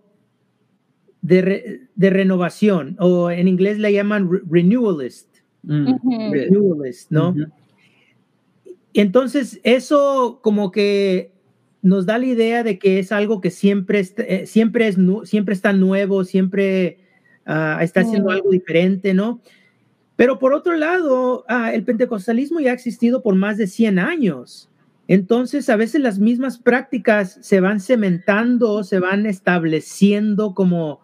[1.22, 5.28] de, de, renovación, o en inglés le llaman renewalist.
[5.62, 6.32] Mm.
[6.32, 7.34] Renewalist, ¿no?
[8.94, 11.32] Entonces, eso como que
[11.82, 15.72] nos da la idea de que es algo que siempre, eh, siempre, es, siempre está
[15.72, 16.98] nuevo, siempre
[17.46, 19.40] ah, está haciendo algo diferente, ¿no?
[20.16, 24.68] Pero por otro lado, ah, el pentecostalismo ya ha existido por más de 100 años.
[25.08, 31.00] Entonces, a veces las mismas prácticas se van cementando, se van estableciendo como...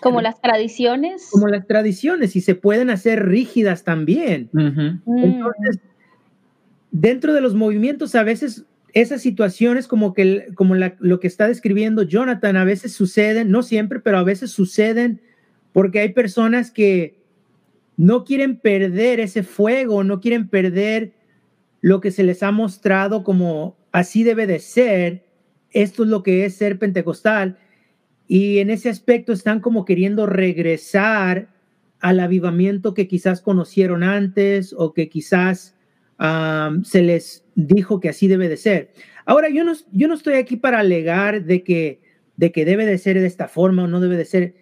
[0.00, 1.28] Como las tradiciones.
[1.30, 4.50] Como las tradiciones y se pueden hacer rígidas también.
[4.52, 5.80] Entonces,
[6.90, 12.02] dentro de los movimientos a veces esas situaciones como que como lo que está describiendo
[12.02, 15.20] Jonathan a veces suceden, no siempre, pero a veces suceden
[15.72, 17.18] porque hay personas que
[17.96, 21.12] no quieren perder ese fuego, no quieren perder
[21.80, 25.24] lo que se les ha mostrado como así debe de ser,
[25.70, 27.58] esto es lo que es ser pentecostal,
[28.28, 31.48] y en ese aspecto están como queriendo regresar
[31.98, 35.74] al avivamiento que quizás conocieron antes o que quizás
[36.84, 38.90] se les dijo que así debe de ser.
[39.24, 42.00] Ahora, yo no, yo no estoy aquí para alegar de que,
[42.36, 44.54] de que debe de ser de esta forma o no debe de ser.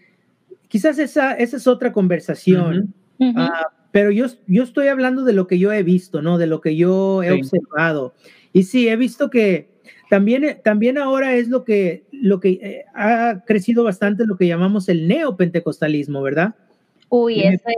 [0.69, 2.95] Quizás esa, esa es otra conversación,
[3.37, 6.39] ah, pero yo, yo estoy hablando de lo que yo he visto, ¿no?
[6.39, 8.15] De lo que yo he observado.
[8.53, 9.69] Y sí, he visto que
[10.11, 14.89] también, también ahora es lo que, lo que eh, ha crecido bastante lo que llamamos
[14.89, 16.55] el neopentecostalismo, ¿verdad?
[17.09, 17.75] Uy, ese,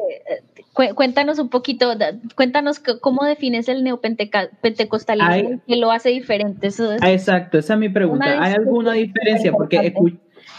[0.94, 1.92] Cuéntanos un poquito,
[2.36, 6.68] cuéntanos cómo defines el neopentecostalismo que lo hace diferente.
[7.00, 8.40] Ah, exacto, esa es mi pregunta.
[8.40, 9.50] ¿Hay alguna diferencia?
[9.50, 9.92] Porque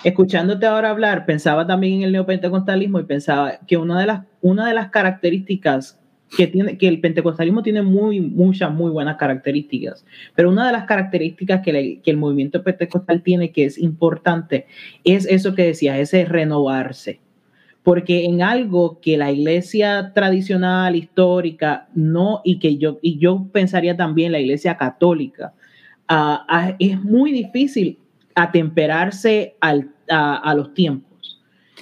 [0.04, 4.68] escuchándote ahora hablar, pensaba también en el neopentecostalismo y pensaba que una de las, una
[4.68, 5.99] de las características
[6.36, 10.86] que tiene, que el pentecostalismo tiene muy, muchas, muy buenas características, pero una de las
[10.86, 14.68] características que, que el movimiento pentecostal tiene que es importante
[15.04, 17.20] es eso que decías, ese renovarse
[17.84, 23.96] porque en algo que la iglesia tradicional, histórica, no, y que yo, y yo pensaría
[23.96, 25.54] también la iglesia católica,
[26.08, 27.98] ah, ah, es muy difícil
[28.36, 31.09] atemperarse a, los tiempos.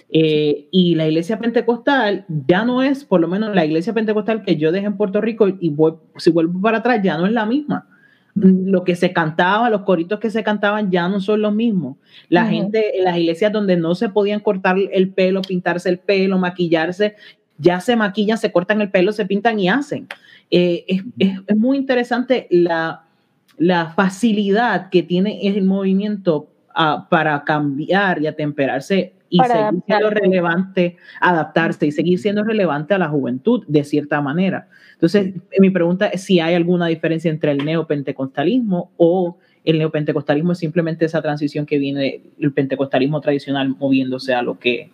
[0.09, 4.55] Eh, y la iglesia pentecostal ya no es, por lo menos la iglesia pentecostal que
[4.55, 5.75] yo dejé en Puerto Rico y
[6.17, 7.87] si vuelvo para atrás, ya no es la misma
[8.39, 11.97] lo que se cantaba, los coritos que se cantaban ya no son los mismos.
[12.29, 16.37] La gente en las iglesias donde no se podían cortar el pelo, pintarse el pelo,
[16.37, 17.15] maquillarse,
[17.57, 20.07] ya se maquillan, se cortan el pelo, se pintan y hacen.
[20.51, 21.03] Eh, es,
[21.47, 23.05] es, muy interesante la,
[23.57, 30.97] la, facilidad que tiene el movimiento ah, para cambiar y atemperarse y seguir siendo relevante,
[31.19, 34.67] adaptarse y seguir siendo relevante a la juventud de cierta manera.
[34.93, 40.59] Entonces, mi pregunta es si hay alguna diferencia entre el neopentecostalismo o el neopentecostalismo es
[40.59, 44.89] simplemente esa transición que viene del pentecostalismo tradicional moviéndose a lo que...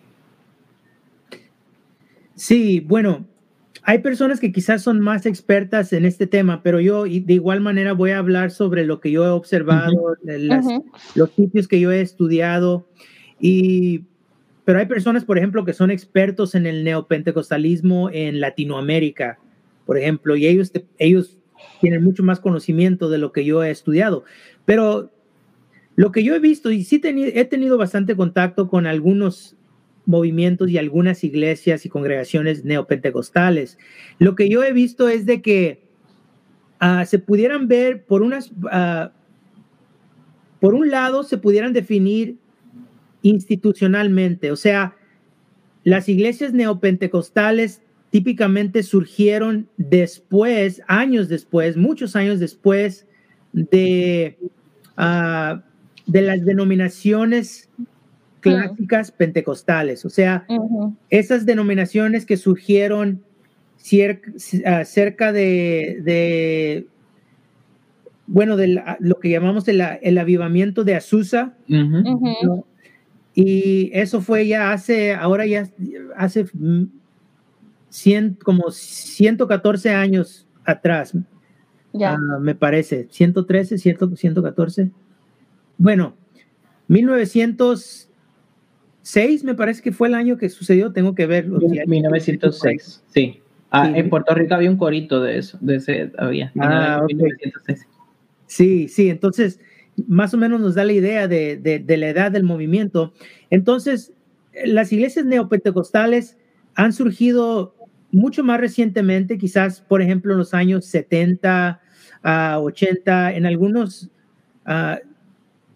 [2.34, 3.24] Sí, bueno,
[3.84, 7.92] hay personas que quizás son más expertas en este tema, pero yo de igual manera
[7.92, 10.16] voy a hablar sobre lo que yo he observado,
[11.14, 12.88] los sitios que yo he estudiado
[13.38, 14.06] y
[14.64, 19.38] pero hay personas, por ejemplo, que son expertos en el neopentecostalismo en Latinoamérica,
[19.84, 21.38] por ejemplo, y ellos, ellos
[21.80, 24.24] tienen mucho más conocimiento de lo que yo he estudiado.
[24.64, 25.12] Pero
[25.96, 29.56] lo que yo he visto, y sí he tenido bastante contacto con algunos
[30.06, 33.78] movimientos y algunas iglesias y congregaciones neopentecostales,
[34.18, 35.84] lo que yo he visto es de que
[36.80, 38.50] ah, se pudieran ver por unas...
[38.70, 39.12] Ah,
[40.60, 42.38] por un lado, se pudieran definir
[43.24, 44.52] institucionalmente.
[44.52, 44.94] O sea,
[45.82, 53.08] las iglesias neopentecostales típicamente surgieron después, años después, muchos años después
[53.52, 54.38] de,
[54.96, 55.62] ah,
[56.06, 57.70] de las denominaciones
[58.40, 60.46] clásicas pentecostales, o sea,
[61.08, 63.24] esas denominaciones que surgieron
[64.66, 66.86] ah, cerca de,
[68.26, 71.54] bueno, de lo que llamamos el, el avivamiento de Azusa.
[73.34, 75.68] Y eso fue ya hace, ahora ya
[76.16, 76.46] hace
[78.42, 81.14] como 114 años atrás,
[81.92, 82.14] ya.
[82.14, 84.90] Ah, me parece, 113, 114.
[85.78, 86.14] Bueno,
[86.88, 91.48] 1906 me parece que fue el año que sucedió, tengo que ver.
[91.48, 93.40] 1906, sí.
[93.70, 96.52] Ah, En Puerto Rico había un corito de eso, de ese había.
[96.60, 97.88] Ah, 1906.
[98.46, 99.58] Sí, sí, entonces
[100.06, 103.12] más o menos nos da la idea de, de, la edad del movimiento.
[103.50, 104.12] Entonces,
[104.64, 106.36] las iglesias neopentecostales
[106.74, 107.74] han surgido
[108.10, 111.80] mucho más recientemente, quizás, por ejemplo, en los años 70,
[112.22, 114.10] a 80, en algunos,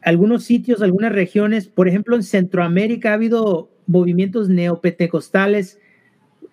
[0.02, 5.78] algunos sitios, algunas regiones, por ejemplo, en Centroamérica ha habido movimientos neopentecostales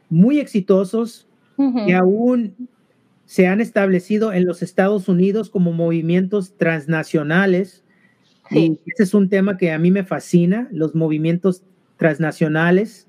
[0.10, 2.56] muy exitosos y aún
[3.26, 7.84] se han establecido en los Estados Unidos como movimientos transnacionales.
[8.52, 11.64] Y ese es un tema que a mí me fascina, los movimientos
[11.98, 13.08] transnacionales.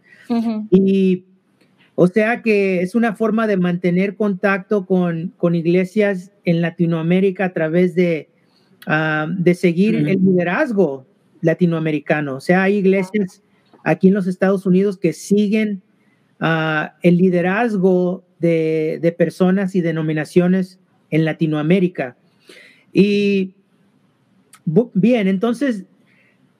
[0.71, 1.25] Y
[1.95, 7.53] o sea que es una forma de mantener contacto con, con iglesias en Latinoamérica a
[7.55, 8.29] través de,
[8.87, 11.07] ah, de seguir el liderazgo
[11.41, 12.37] latinoamericano.
[12.37, 13.43] O sea, hay iglesias
[13.83, 15.83] aquí en los Estados Unidos que siguen
[16.41, 20.79] ah, el liderazgo de, personas y denominaciones
[21.11, 22.16] en Latinoamérica.
[22.92, 23.55] Y
[24.94, 25.85] bien, entonces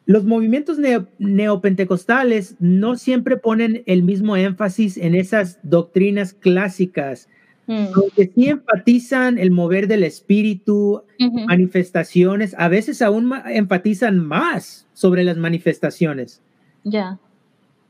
[0.06, 0.78] los movimientos
[1.18, 7.28] neopentecostales no siempre ponen el mismo énfasis en esas doctrinas clásicas,
[7.66, 7.86] mm.
[7.94, 11.02] aunque sí enfatizan el mover del espíritu,
[11.46, 16.40] manifestaciones, a veces aún enfatizan más sobre las manifestaciones.
[16.84, 17.18] Ya.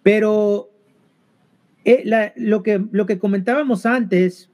[0.03, 0.71] Pero
[1.87, 4.51] eh, lo, que, lo que comentábamos antes,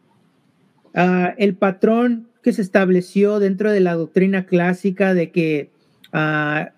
[0.95, 5.71] ah, el patrón que se estableció dentro de la doctrina clásica de que
[6.13, 6.73] ah,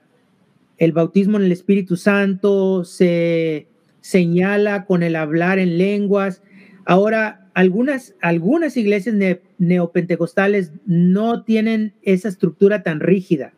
[0.79, 3.67] el bautismo en el Espíritu Santo se
[4.01, 6.41] señala con el hablar en lenguas.
[6.85, 9.17] Ahora, algunas, algunas iglesias
[9.59, 13.55] neopentecostales no tienen esa estructura tan rígida,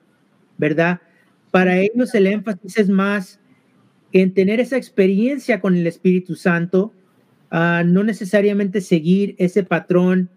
[0.57, 1.01] ¿verdad?
[1.51, 3.39] Para ellos el énfasis es más
[4.23, 6.93] en tener esa experiencia con el Espíritu Santo,
[7.51, 10.31] no necesariamente seguir ese patrón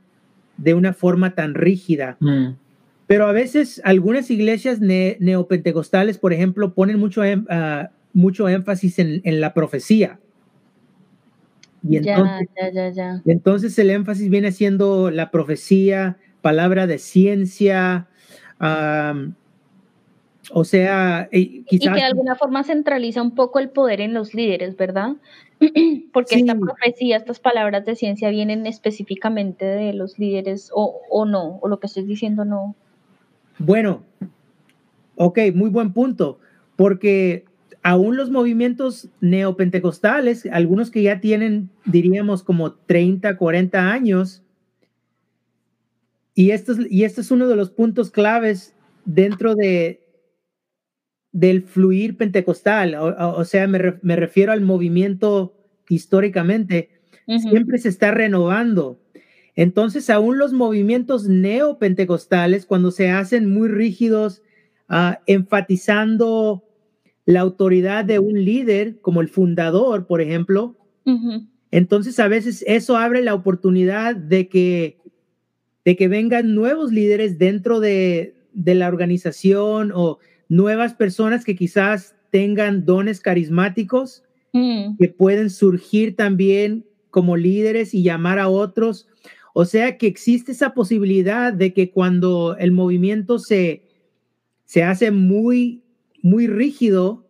[0.57, 2.17] de una forma tan rígida.
[2.19, 2.49] Mm.
[3.07, 9.53] Pero a veces algunas iglesias neopentecostales, por ejemplo, ponen mucho, ah, mucho énfasis en, la
[9.53, 10.19] profecía.
[11.81, 12.47] Y entonces,
[13.25, 18.07] entonces el énfasis viene siendo la profecía, palabra de ciencia,
[20.51, 21.65] o sea, quizás...
[21.69, 25.15] Y que de alguna forma centraliza un poco el poder en los líderes, ¿verdad?
[26.13, 31.59] Porque esta profecía, estas palabras de ciencia vienen específicamente de los líderes o, o no,
[31.61, 32.75] o lo que estoy diciendo no.
[33.57, 34.03] Bueno,
[35.15, 36.39] ok, muy buen punto,
[36.75, 37.45] porque
[37.83, 44.43] aún los movimientos neopentecostales, algunos que ya tienen, diríamos, como 30, 40 años,
[46.35, 49.98] y esto es, y esto es uno de los puntos claves dentro de,
[51.31, 53.77] del fluir pentecostal, o, sea, me,
[54.15, 55.55] refiero al movimiento
[55.87, 56.89] históricamente,
[57.27, 58.99] siempre se está renovando.
[59.55, 64.41] Entonces, aún los movimientos neopentecostales, cuando se hacen muy rígidos,
[64.87, 66.63] ah, enfatizando
[67.25, 70.77] la autoridad de un líder, como el fundador, por ejemplo,
[71.71, 74.97] entonces a veces eso abre la oportunidad de que,
[75.85, 82.15] de que vengan nuevos líderes dentro de, de la organización o nuevas personas que quizás
[82.31, 84.97] tengan dones carismáticos mm.
[84.97, 89.07] que pueden surgir también como líderes y llamar a otros.
[89.53, 93.83] O sea que existe esa posibilidad de que cuando el movimiento se,
[94.65, 95.83] se hace muy,
[96.21, 97.27] muy rígido,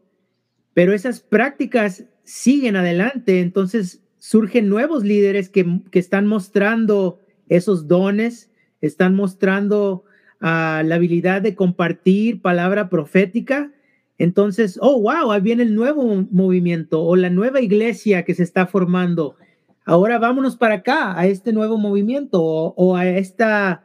[0.73, 8.51] pero esas prácticas siguen adelante, entonces surgen nuevos líderes que, que están mostrando esos dones,
[8.81, 10.03] están mostrando
[10.39, 13.71] la habilidad de compartir palabra profética,
[14.19, 18.67] entonces, oh, wow, ahí viene el nuevo movimiento o la nueva iglesia que se está
[18.67, 19.37] formando.
[19.85, 23.83] Ahora vámonos para acá, a este nuevo movimiento o, a, esta,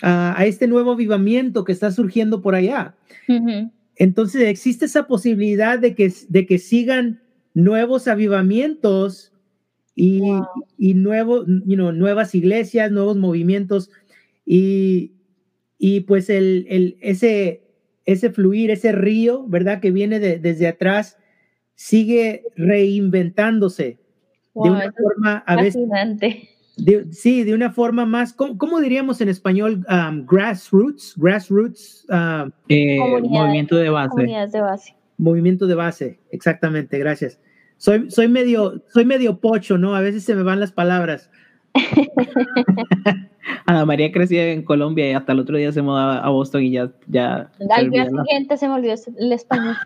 [0.00, 2.94] a, este nuevo avivamiento que está surgiendo por allá.
[3.96, 7.20] Entonces, existe esa posibilidad de que, de que sigan
[7.52, 9.32] nuevos avivamientos
[9.96, 10.22] y,
[10.78, 13.90] y nuevo, you know, nuevas iglesias, nuevos movimientos
[14.46, 15.17] y,
[15.78, 17.62] y pues el, el, ese,
[18.04, 19.80] ese fluir, ese río, ¿verdad?
[19.80, 21.16] Que viene de, desde atrás,
[21.74, 23.98] sigue reinventándose
[24.54, 25.86] de una forma a veces...
[27.12, 29.86] sí, de una forma más, ¿cómo, diríamos en español?
[29.88, 32.06] Um, grassroots, grassroots.
[32.08, 34.22] Um, eh, movimiento de base.
[34.22, 34.94] de base.
[35.16, 37.40] Movimiento de base, exactamente, gracias.
[37.76, 39.94] Soy, soy, medio, soy medio pocho, ¿no?
[39.94, 41.30] A veces se me van las palabras.
[43.66, 46.72] Ana María crecía en Colombia y hasta el otro día se mudó a Boston y
[46.72, 46.90] ya...
[47.06, 49.76] ya Al día siguiente se me olvidó el español.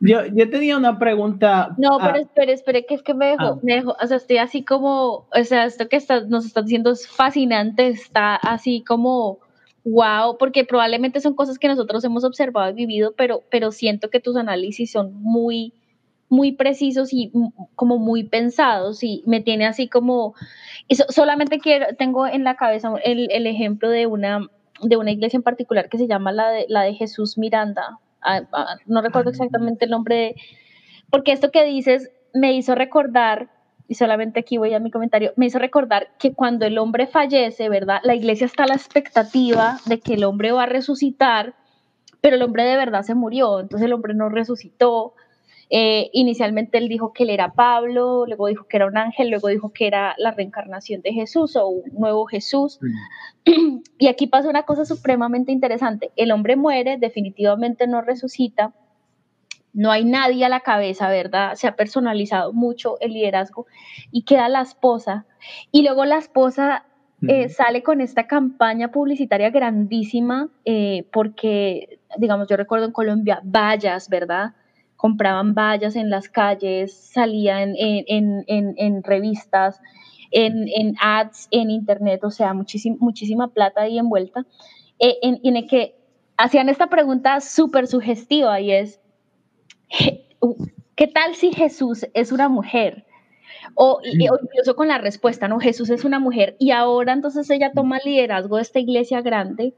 [0.00, 1.74] yo, yo tenía una pregunta.
[1.78, 3.58] No, pero espere, espere, que es que me dejó, ah.
[3.62, 6.90] me dejó, o sea, estoy así como, o sea, esto que está, nos está diciendo
[6.90, 9.38] es fascinante, está así como
[9.84, 14.20] wow, porque probablemente son cosas que nosotros hemos observado y vivido, pero, pero siento que
[14.20, 15.72] tus análisis son muy,
[16.28, 17.32] muy precisos y
[17.76, 20.34] como muy pensados y me tiene así como,
[21.08, 24.48] solamente quiero, tengo en la cabeza el, el, ejemplo de una,
[24.82, 28.42] de una iglesia en particular que se llama la de, la de Jesús Miranda, ah,
[28.52, 29.32] ah, no recuerdo ah.
[29.32, 30.34] exactamente el nombre de,
[31.10, 33.50] porque esto que dices me hizo recordar
[33.86, 37.68] y solamente aquí voy a mi comentario, me hizo recordar que cuando el hombre fallece,
[37.68, 38.00] ¿verdad?
[38.02, 41.54] La iglesia está a la expectativa de que el hombre va a resucitar,
[42.20, 45.14] pero el hombre de verdad se murió, entonces el hombre no resucitó.
[45.76, 49.48] Eh, inicialmente él dijo que él era Pablo, luego dijo que era un ángel, luego
[49.48, 52.78] dijo que era la reencarnación de Jesús o un nuevo Jesús.
[53.98, 56.12] Y aquí pasa una cosa supremamente interesante.
[56.14, 58.72] El hombre muere, definitivamente no resucita,
[59.72, 61.54] no hay nadie a la cabeza, ¿verdad?
[61.54, 63.66] Se ha personalizado mucho el liderazgo
[64.12, 65.26] y queda la esposa.
[65.72, 66.84] Y luego la esposa
[67.26, 74.08] eh, sale con esta campaña publicitaria grandísima eh, porque, digamos, yo recuerdo en Colombia, vallas,
[74.08, 74.54] ¿verdad?
[75.04, 79.78] Compraban vallas en las calles, salían en, revistas,
[80.30, 84.46] en, ads, en internet, o sea, muchísima plata ahí envuelta,
[84.98, 85.94] eh, en, en el que
[86.38, 88.98] hacían esta pregunta súper sugestiva y es,
[90.96, 93.04] ¿qué tal si Jesús es una mujer?
[93.74, 95.60] O, incluso con la respuesta, ¿no?
[95.60, 99.74] Jesús es una mujer y ahora entonces ella toma liderazgo de esta iglesia grande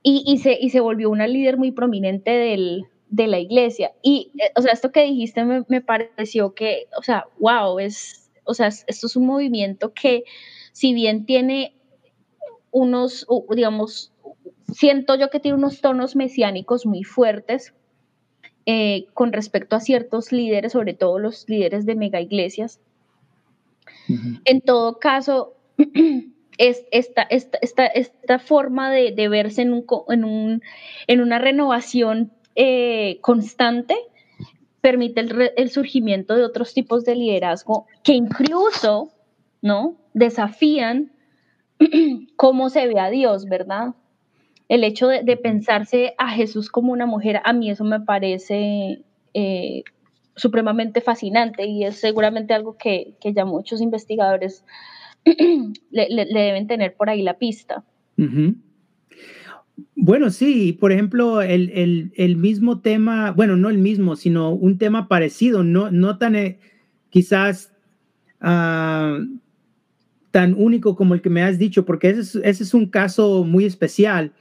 [0.00, 3.92] y, se, y se volvió una líder muy prominente del, de la iglesia.
[4.02, 8.30] Y, eh, o sea, esto que dijiste me, me, pareció que, o sea, wow, es,
[8.44, 10.24] o sea, esto es un movimiento que
[10.72, 11.76] si bien tiene
[12.70, 14.12] unos, digamos,
[14.72, 17.74] siento yo que tiene unos tonos mesiánicos muy fuertes,
[18.64, 22.80] eh, con respecto a ciertos líderes, sobre todo los líderes de mega iglesias.
[24.44, 25.54] En todo caso,
[26.58, 30.62] es esta, esta, esta, esta forma de, de verse en, un, en, un,
[31.08, 33.96] en, una renovación eh, constante
[34.80, 35.20] permite
[35.56, 39.12] el, surgimiento de otros tipos de liderazgo que incluso
[39.60, 39.96] ¿no?
[40.12, 41.12] desafían
[42.36, 43.94] cómo se ve a Dios, ¿verdad?
[44.72, 49.82] el hecho de, pensarse a Jesús como una mujer, a mí eso me parece eh,
[50.34, 54.64] supremamente fascinante y es seguramente algo que, ya muchos investigadores
[55.90, 57.84] le, deben tener por ahí la pista.
[59.94, 65.62] Bueno, sí, por ejemplo, el, mismo tema, bueno, no el mismo, sino un tema parecido,
[65.62, 66.58] no, no tan eh,
[67.10, 67.72] quizás
[68.40, 69.18] ah,
[70.32, 74.32] tan único como el que me has dicho, porque ese es, un caso muy especial.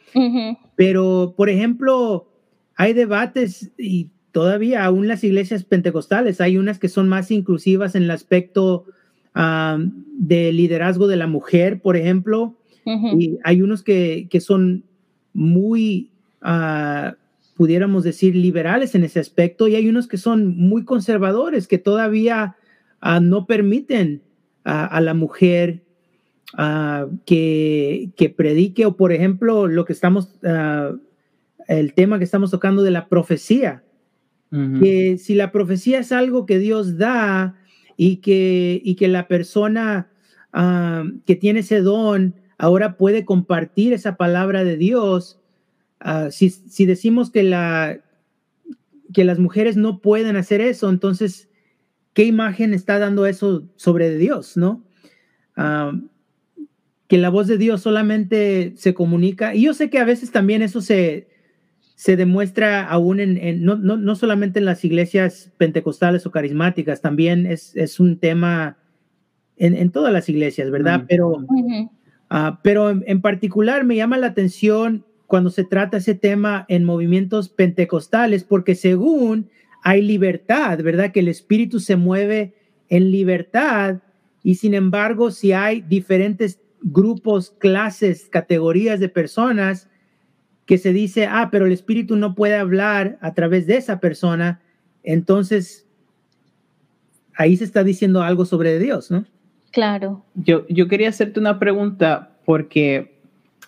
[0.76, 2.28] Pero, por ejemplo,
[2.76, 8.04] hay debates y todavía aún las iglesias pentecostales, hay unas que son más inclusivas en
[8.04, 8.86] el aspecto
[9.34, 14.86] de liderazgo de la mujer, por ejemplo, y hay unos que, son
[15.34, 16.10] muy,
[16.42, 17.16] ah,
[17.56, 22.56] pudiéramos decir, liberales en ese aspecto, y hay unos que son muy conservadores, que todavía
[23.00, 24.22] ah, no permiten
[24.64, 25.82] a, la mujer
[26.58, 30.38] ah, que, que, predique o por ejemplo lo que estamos,
[31.68, 33.84] el tema que estamos tocando de la profecía,
[34.52, 37.56] que si la profecía es algo que Dios da
[37.96, 40.10] y que, y que la persona
[41.26, 45.40] que tiene ese don ahora puede compartir esa palabra de Dios,
[46.30, 48.02] si, si decimos que la
[49.14, 51.50] que las mujeres no pueden hacer eso, entonces
[52.14, 54.86] ¿qué imagen está dando eso sobre Dios, no?
[55.58, 55.92] Ah,
[57.08, 59.56] que la voz de Dios solamente se comunica.
[59.56, 61.30] Y yo sé que a veces también eso se,
[61.96, 67.76] se demuestra aún en, no, no, solamente en las iglesias pentecostales o carismáticas, también es,
[67.76, 68.78] es un tema
[69.58, 71.06] en, en, todas las iglesias, ¿verdad?
[71.10, 71.44] Pero,
[72.32, 76.84] ah, pero en, en, particular me llama la atención cuando se trata ese tema en
[76.84, 79.50] movimientos pentecostales, porque según
[79.84, 81.12] hay libertad, ¿verdad?
[81.12, 82.56] Que el espíritu se mueve
[82.90, 84.02] en libertad
[84.44, 89.90] y sin embargo, si hay diferentes grupos, clases, categorías de personas
[90.66, 94.62] que se dice, ah, pero el espíritu no puede hablar a través de esa persona,
[95.04, 95.88] entonces
[97.36, 99.26] ahí se está diciendo algo sobre Dios, ¿no?
[99.72, 100.24] Claro.
[100.36, 103.16] Yo, yo quería hacerte una pregunta porque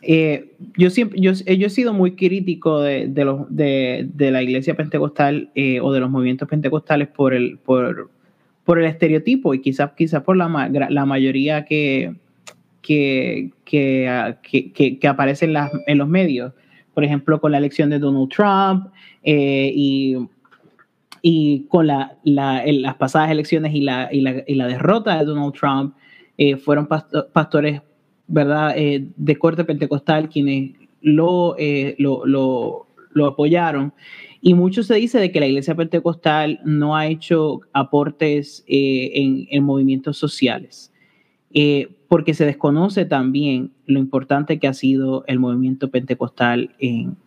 [0.02, 4.76] eh, yo siempre, yo, he sido muy crítico de, de, los, de, de la iglesia
[4.76, 8.12] pentecostal eh, o de los movimientos pentecostales por el, por,
[8.66, 12.16] por el estereotipo y quizás quizás por la, la mayoría que,
[12.82, 14.36] que, que,
[14.74, 15.56] que, que aparece en,
[15.88, 16.54] en, los medios.
[16.94, 18.94] Por ejemplo, con la elección de Donald Trump
[19.24, 20.18] eh, y,
[21.24, 24.10] y, con la, la, las pasadas elecciones y la,
[24.68, 25.96] derrota de Donald Trump,
[26.38, 27.82] eh, fueron pastores.
[28.76, 30.72] Eh, de corte pentecostal quienes
[31.02, 31.56] lo,
[31.98, 33.94] lo, apoyaron.
[34.42, 39.12] Y mucho se dice de que la iglesia pentecostal no ha hecho aportes eh,
[39.50, 40.92] en, movimientos sociales,
[41.54, 47.18] eh, porque se desconoce también lo importante que ha sido el movimiento pentecostal en,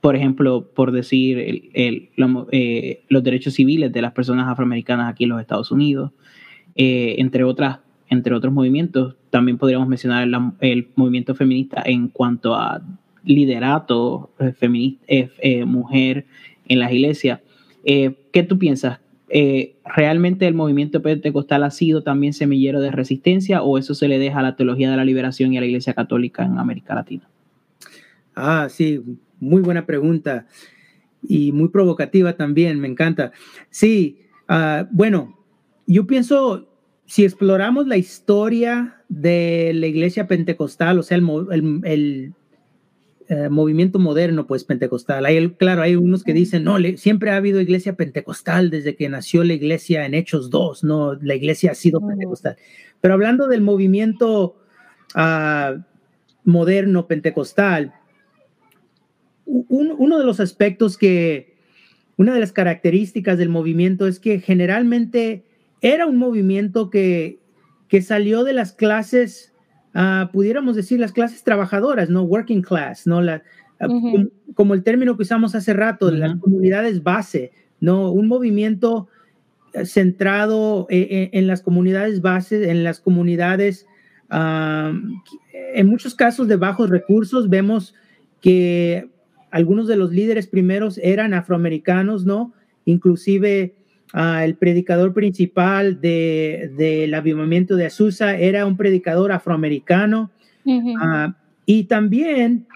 [0.00, 1.38] por ejemplo, por decir,
[1.74, 2.10] el,
[2.52, 6.12] eh, los derechos civiles de las personas afroamericanas aquí en los Estados Unidos,
[6.74, 7.78] entre, otras,
[8.08, 9.16] entre otros movimientos.
[9.30, 10.28] También podríamos mencionar
[10.60, 12.82] el movimiento feminista en cuanto a
[13.26, 16.24] liderato eh, feminista, eh, eh, mujer
[16.68, 17.40] en las iglesias.
[17.84, 18.98] ¿Qué tú piensas?
[19.84, 24.40] ¿Realmente el movimiento pentecostal ha sido también semillero de resistencia o eso se le deja
[24.40, 27.28] a la teología de la liberación y a la iglesia católica en América Latina?
[28.34, 29.00] Ah, sí,
[29.38, 30.46] muy buena pregunta
[31.22, 33.32] y muy provocativa también, me encanta.
[33.70, 35.38] Sí, ah, bueno,
[35.86, 36.68] yo pienso,
[37.06, 42.34] si exploramos la historia de la iglesia pentecostal, o sea, el, el
[43.28, 45.26] eh, movimiento moderno, pues pentecostal.
[45.26, 49.42] Hay, claro, hay unos que dicen, no, siempre ha habido iglesia pentecostal desde que nació
[49.42, 52.56] la iglesia en Hechos 2, no, la iglesia ha sido pentecostal.
[53.00, 54.56] Pero hablando del movimiento
[55.16, 55.80] uh,
[56.44, 57.94] moderno pentecostal,
[59.46, 61.56] uno de los aspectos que,
[62.16, 65.44] una de las características del movimiento es que generalmente
[65.80, 67.38] era un movimiento que,
[67.88, 69.52] que salió de las clases
[69.98, 72.22] Ah, pudiéramos decir las clases trabajadoras, ¿no?
[72.22, 73.22] Working class, ¿no?
[73.22, 73.42] La,
[73.80, 73.88] ah,
[74.54, 78.10] como, el término que usamos hace rato, las comunidades base, ¿no?
[78.10, 79.08] Un movimiento
[79.72, 83.86] eh, centrado eh, eh, en, las comunidades base, en las comunidades,
[84.28, 84.92] ah,
[85.74, 87.94] en muchos casos de bajos recursos, vemos
[88.42, 89.08] que
[89.50, 92.52] algunos de los líderes primeros eran afroamericanos, ¿no?
[92.84, 93.74] Inclusive
[94.14, 100.30] el predicador principal del avivamiento de Azusa era un predicador afroamericano.
[101.00, 102.66] Ah, y también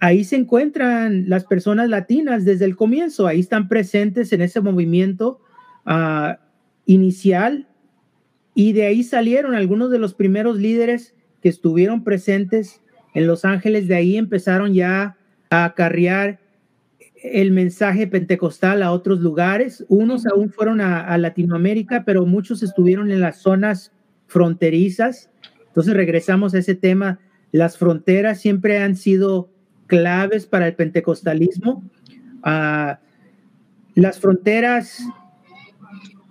[0.00, 5.40] ahí se encuentran las personas latinas desde el comienzo, ahí están presentes en ese movimiento
[5.86, 6.38] ah,
[6.86, 7.66] inicial
[8.54, 12.82] y de ahí salieron algunos de los primeros líderes que estuvieron presentes
[13.14, 15.16] en Los Ángeles, de ahí empezaron ya
[15.54, 16.40] a acarrear
[17.22, 19.84] el mensaje pentecostal a otros lugares.
[19.88, 23.92] Unos aún fueron a, Latinoamérica, pero muchos estuvieron en las zonas
[24.26, 25.30] fronterizas.
[25.68, 27.20] Entonces regresamos a ese tema.
[27.52, 29.48] Las fronteras siempre han sido
[29.86, 31.84] claves para el pentecostalismo.
[32.42, 32.98] Ah,
[33.94, 34.98] las fronteras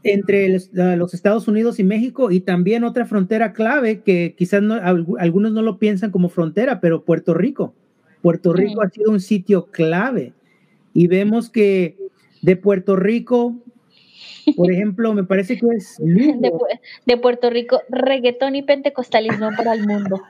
[0.03, 4.61] entre los Estados Unidos y México y también otra frontera clave que quizás
[5.17, 7.73] algunos no lo piensan como frontera, pero Puerto Rico.
[8.23, 10.31] Puerto Rico ha sido un sitio clave
[10.93, 11.97] y vemos que
[12.41, 13.61] de Puerto Rico,
[14.55, 15.97] por ejemplo, me parece que es...
[17.05, 20.21] De, Puerto Rico, reggaetón y pentecostalismo para el mundo.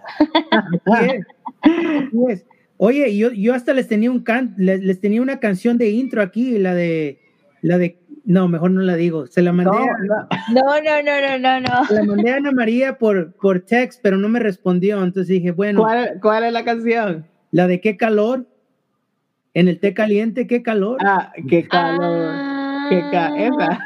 [2.77, 6.57] Oye, yo, yo hasta les tenía un can, les, tenía una canción de intro aquí,
[6.57, 7.19] la de
[7.61, 9.27] la de no, mejor no la digo.
[9.27, 12.51] Se la mandé no, a, no, no, no, no, no, Se la mandé a Ana
[12.51, 15.03] María por, por text, pero no me respondió.
[15.03, 15.81] Entonces dije, bueno.
[15.81, 17.27] ¿Cuál, cuál es la canción?
[17.53, 18.47] La de qué calor.
[19.53, 20.97] En el té caliente, qué calor.
[21.05, 22.89] Ah, qué calor.
[22.89, 23.79] qué ca esa.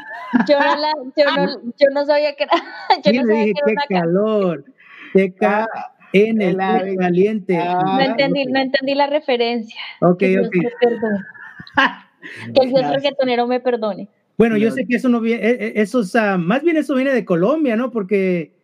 [0.47, 2.53] Yo no, la, yo, no, yo no sabía que era.
[3.03, 4.65] Yo no sabía dije, que era qué calor.
[5.13, 7.57] Té ca ah, en el té caliente.
[7.57, 9.80] Ah, no, entendí, no entendí la referencia.
[9.99, 10.51] Ok, que ok.
[12.55, 14.07] que el Dios reggaetonero me perdone.
[14.38, 16.95] Bueno, yo sé que eso no viene, e, e, eso, o sea, más bien eso
[16.95, 17.91] viene de Colombia, ¿no?
[17.91, 18.56] Porque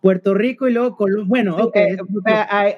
[0.00, 1.26] Puerto Rico y luego Colombia.
[1.28, 1.76] Bueno, ok.
[1.76, 1.98] Eh,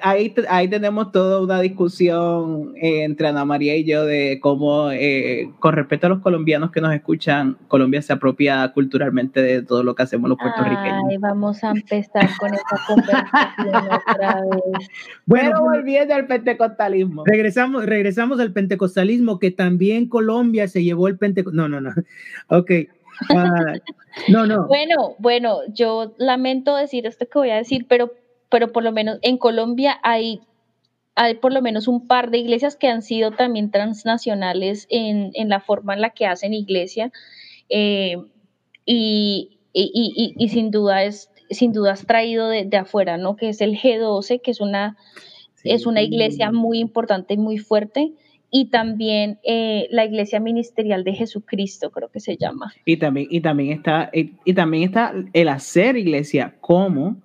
[0.01, 5.49] ahí, ahí, tenemos toda una discusión eh, entre Ana María y yo de cómo, eh,
[5.59, 9.95] con respecto a los colombianos que nos escuchan, Colombia se apropia culturalmente de todo lo
[9.95, 11.03] que hacemos los puertorriqueños.
[11.09, 14.89] Ay, vamos a empezar con esa conversación otra vez.
[15.25, 17.23] Bueno, Pero volviendo al pentecostalismo.
[17.25, 21.69] Regresamos, regresamos al pentecostalismo, que también Colombia se llevó el pentecostalismo.
[21.69, 21.93] No, no, no.
[22.49, 22.71] Ok.
[23.29, 23.73] Ah,
[24.27, 24.67] no, no.
[24.67, 28.13] Bueno, bueno, yo lamento decir esto que voy a decir, pero,
[28.49, 30.41] pero por lo menos en Colombia hay,
[31.15, 35.49] hay por lo menos un par de iglesias que han sido también transnacionales en, en
[35.49, 37.11] la forma en la que hacen iglesia.
[37.69, 38.17] Eh,
[38.85, 43.35] y, y, y, sin duda es sin duda has traído de, de, afuera, ¿no?
[43.35, 44.97] Que es el G12, que es una,
[45.63, 48.13] es una iglesia muy importante y muy fuerte
[48.55, 52.71] y también eh, la Iglesia Ministerial de Jesucristo, creo que se llama.
[52.85, 57.17] Y también, y también, está, y, también está el hacer iglesia como...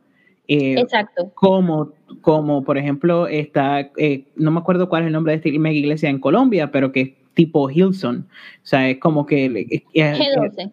[0.49, 1.31] Eh, Exacto.
[1.35, 5.51] Como, como, por ejemplo, está, eh, no me acuerdo cuál es el nombre de esta
[5.51, 8.27] iglesia en Colombia, pero que es tipo Hilson.
[8.63, 9.51] O sea, es como que...
[9.95, 10.73] G12.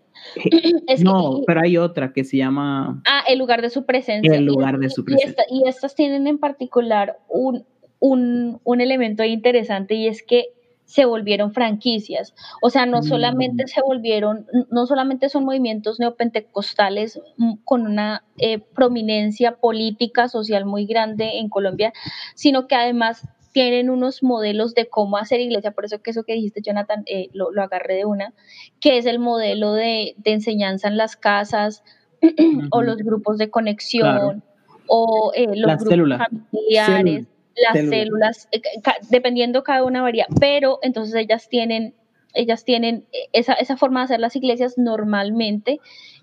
[1.04, 3.02] no, pero hay otra que se llama...
[3.06, 4.34] Ah, el lugar de su presencia.
[4.34, 5.44] El lugar de su presencia.
[5.50, 7.66] y estas tienen en particular un,
[8.00, 12.34] un, un elemento interesante y es que se volvieron franquicias.
[12.62, 13.68] O sea, no solamente mm.
[13.68, 20.86] se volvieron, no solamente son movimientos neopentecostales mm, con una eh, prominencia política, social muy
[20.86, 21.92] grande en Colombia,
[22.36, 26.34] sino que además tienen unos modelos de cómo hacer iglesia, por eso que eso que
[26.34, 28.34] dijiste, Jonathan, eh, lo, lo, agarré de una,
[28.82, 31.84] que es el modelo de, de enseñanza en las casas
[32.72, 34.44] o los grupos de conexión
[34.88, 36.20] o eh, los grupos
[36.52, 38.62] familiares las células, eh,
[39.10, 41.94] dependiendo cada una varía, pero entonces ellas tienen,
[42.34, 45.80] ellas tienen eh, esa, esa forma de hacer las iglesias normalmente,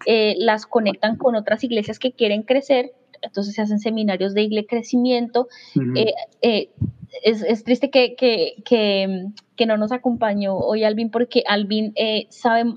[0.06, 5.48] eh, las conectan con otras iglesias que quieren crecer, entonces se hacen seminarios de crecimiento.
[6.40, 11.94] es, es, triste que, que, que, que, no nos acompañó hoy Alvin porque Alvin
[12.30, 12.74] sabe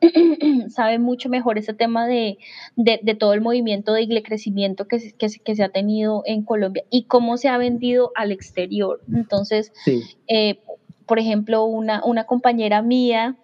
[0.68, 2.38] sabe mucho mejor ese tema de,
[2.76, 7.04] de, todo el movimiento de crecimiento que, que, que, se ha tenido en Colombia y
[7.04, 9.00] cómo se ha vendido al exterior.
[9.12, 9.72] Entonces,
[10.28, 10.60] eh,
[11.06, 13.36] por ejemplo, una, una compañera mía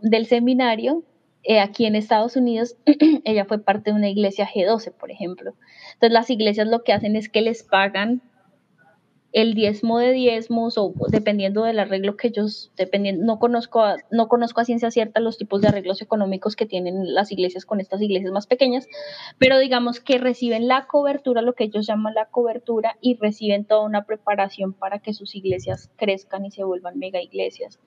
[0.00, 1.02] del seminario,
[1.44, 2.76] eh, aquí en Estados Unidos,
[3.24, 5.54] ella fue parte de una iglesia G12, por ejemplo.
[5.94, 8.22] Entonces, las iglesias lo que hacen es que les pagan
[9.32, 14.26] el diezmo de diezmos o dependiendo del arreglo que ellos, dependiendo, no conozco, a, no
[14.26, 18.00] conozco a ciencia cierta los tipos de arreglos económicos que tienen las iglesias con estas
[18.00, 18.88] iglesias más pequeñas,
[19.36, 23.84] pero digamos que reciben la cobertura, lo que ellos llaman la cobertura, y reciben toda
[23.84, 27.78] una preparación para que sus iglesias crezcan y se vuelvan mega iglesias.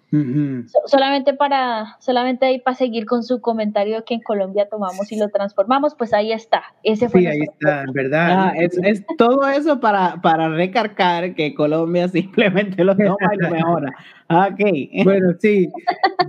[0.85, 5.17] solamente para, solamente ahí para seguir con su comentario de que en Colombia tomamos y
[5.17, 6.63] lo transformamos, pues ahí está.
[6.83, 8.27] Ese fue sí, ahí está, verdad.
[8.31, 13.49] Ah, es, es, todo eso para, para recargar que Colombia simplemente lo toma y lo
[13.49, 13.91] mejora.
[14.29, 14.59] Ok.
[15.03, 15.69] Bueno, sí,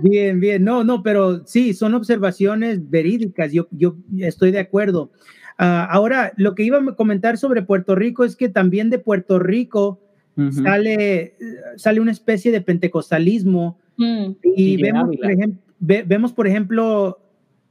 [0.01, 0.63] bien, bien.
[0.63, 3.51] No, no, pero sí, son observaciones verídicas.
[3.51, 5.11] Yo, yo estoy de acuerdo.
[5.59, 9.39] Uh, ahora, lo que iba a comentar sobre Puerto Rico es que también de Puerto
[9.39, 10.01] Rico
[10.35, 10.63] uh -huh.
[10.63, 11.35] sale,
[11.77, 14.31] sale una especie de pentecostalismo mm.
[14.55, 17.19] y, y vemos, por ejemplo, ve, vemos, por ejemplo,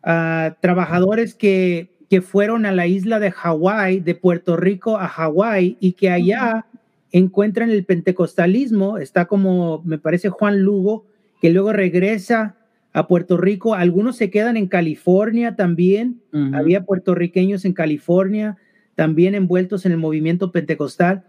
[0.05, 5.79] uh, trabajadores que, que fueron a la isla de Hawái, de Puerto Rico a Hawái,
[5.81, 6.67] y que allá
[7.13, 11.07] encuentran el pentecostalismo, está como, me parece, Juan Lugo,
[11.41, 12.57] que luego regresa
[12.95, 16.59] a Puerto Rico, algunos se quedan en California también, uh -huh.
[16.59, 18.59] había puertorriqueños en California
[18.95, 21.25] también envueltos en el movimiento pentecostal,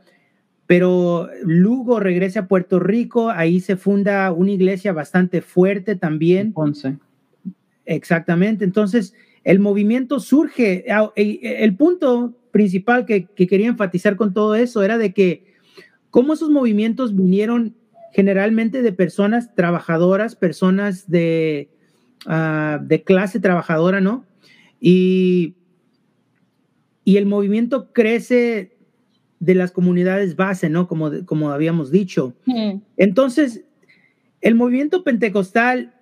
[0.67, 6.53] pero Lugo regresa a Puerto Rico, ahí se funda una iglesia bastante fuerte también.
[6.53, 6.97] Ponce.
[7.85, 9.13] Exactamente, entonces
[9.43, 14.97] el movimiento surge, ah, el punto principal que, que quería enfatizar con todo eso era
[14.97, 15.52] de que
[16.13, 17.75] cómo esos movimientos vinieron
[18.11, 21.71] generalmente de personas trabajadoras, personas de,
[22.27, 24.23] uh, de clase trabajadora, ¿no?
[24.79, 25.55] Y,
[27.03, 28.77] y, el movimiento crece
[29.39, 30.87] de las comunidades base, ¿no?
[30.87, 32.35] Como, como habíamos dicho.
[32.45, 32.81] Mm.
[32.95, 33.65] Entonces,
[34.39, 35.95] el movimiento pentecostal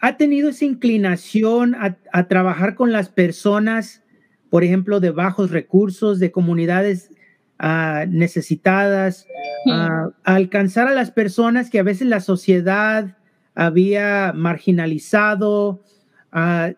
[0.00, 4.02] ha tenido esa inclinación a, a trabajar con las personas,
[4.50, 7.11] por ejemplo, de bajos recursos, de comunidades
[7.62, 9.26] uh, necesitadas,
[9.66, 13.16] uh, a alcanzar a las personas que a veces la sociedad
[13.54, 15.82] había marginalizado,
[16.32, 16.74] uh,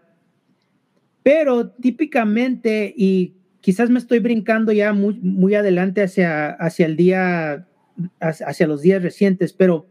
[1.23, 7.67] pero típicamente, y quizás me estoy brincando ya muy, muy adelante hacia, hacia el día,
[8.21, 9.87] hacia los días recientes, pero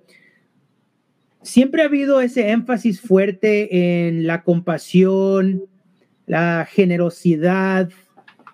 [1.42, 5.64] siempre ha habido ese énfasis fuerte en la compasión,
[6.28, 7.90] la generosidad,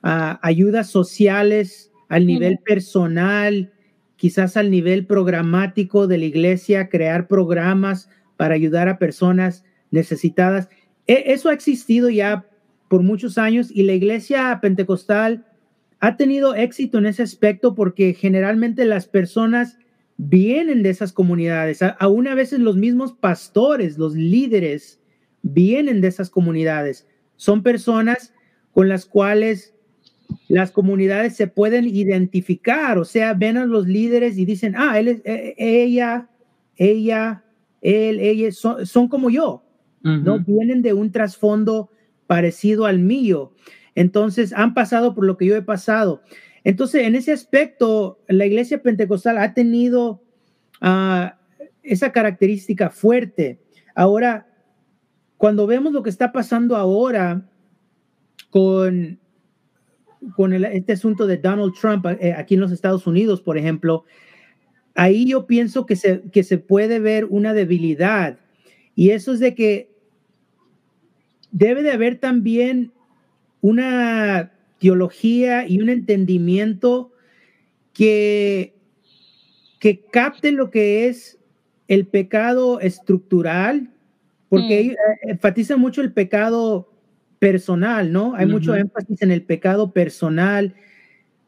[0.02, 3.72] ah, ayudas sociales al nivel personal,
[4.18, 10.70] quizás al nivel programático de la iglesia, crear programas para ayudar a personas necesitadas.
[11.08, 12.46] E, eso ha existido ya
[12.90, 15.46] por muchos años y la iglesia pentecostal
[16.00, 19.78] ha tenido éxito en ese aspecto porque generalmente las personas
[20.18, 21.82] vienen de esas comunidades.
[22.00, 25.00] Aún a veces los mismos pastores, los líderes,
[25.42, 27.08] vienen de esas comunidades.
[27.36, 28.34] Son personas
[28.74, 29.76] con las cuales
[30.48, 35.08] las comunidades se pueden identificar, o sea, ven a los líderes y dicen, ah, él
[35.10, 36.30] es, e, ella,
[36.76, 37.44] ella,
[37.82, 39.64] él, ella, son, como yo,
[40.02, 40.40] ¿no?
[40.40, 41.92] Vienen de un trasfondo
[42.26, 43.54] parecido al mío.
[43.96, 46.22] Entonces, han pasado por lo que yo he pasado.
[46.64, 50.24] Entonces, en ese aspecto, la iglesia pentecostal ha tenido
[50.82, 51.38] ah,
[51.84, 53.60] esa característica fuerte.
[53.96, 54.48] Ahora,
[55.38, 57.50] cuando vemos lo que está pasando ahora
[58.50, 59.20] con,
[60.36, 64.06] con este asunto de Donald Trump eh, aquí en los Estados Unidos, por ejemplo,
[64.96, 68.40] ahí yo pienso que se, que se puede ver una debilidad.
[68.96, 69.92] Y eso es de que
[71.52, 72.92] debe de haber también
[73.62, 77.12] una teología y un entendimiento
[77.94, 78.76] que,
[79.80, 81.38] que capte lo que es
[81.88, 83.90] el pecado estructural,
[84.48, 85.30] porque mm.
[85.30, 86.90] enfatiza mucho el pecado
[87.40, 88.36] personal, ¿no?
[88.36, 90.76] Hay mucho énfasis en el pecado personal,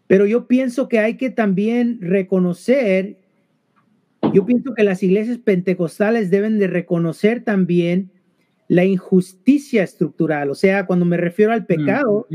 [0.07, 3.17] pero yo pienso que hay que también reconocer,
[4.33, 8.11] yo pienso que las iglesias pentecostales deben de reconocer también
[8.67, 12.25] la injusticia estructural, o sea, cuando me refiero al pecado,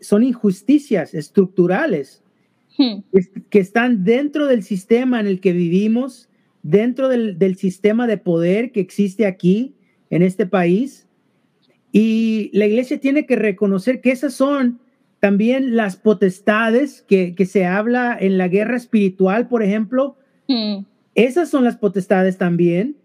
[0.00, 2.22] son injusticias estructurales
[2.76, 2.98] hmm.
[3.48, 6.28] que están dentro del sistema en el que vivimos,
[6.62, 9.74] dentro del, sistema de poder que existe aquí
[10.10, 11.03] en este país.
[11.96, 14.80] Y la iglesia tiene que reconocer que esas son
[15.20, 20.16] también las potestades que, se habla en la guerra espiritual, por ejemplo.
[20.48, 20.86] Hmm.
[21.14, 22.96] Esas son las potestades también.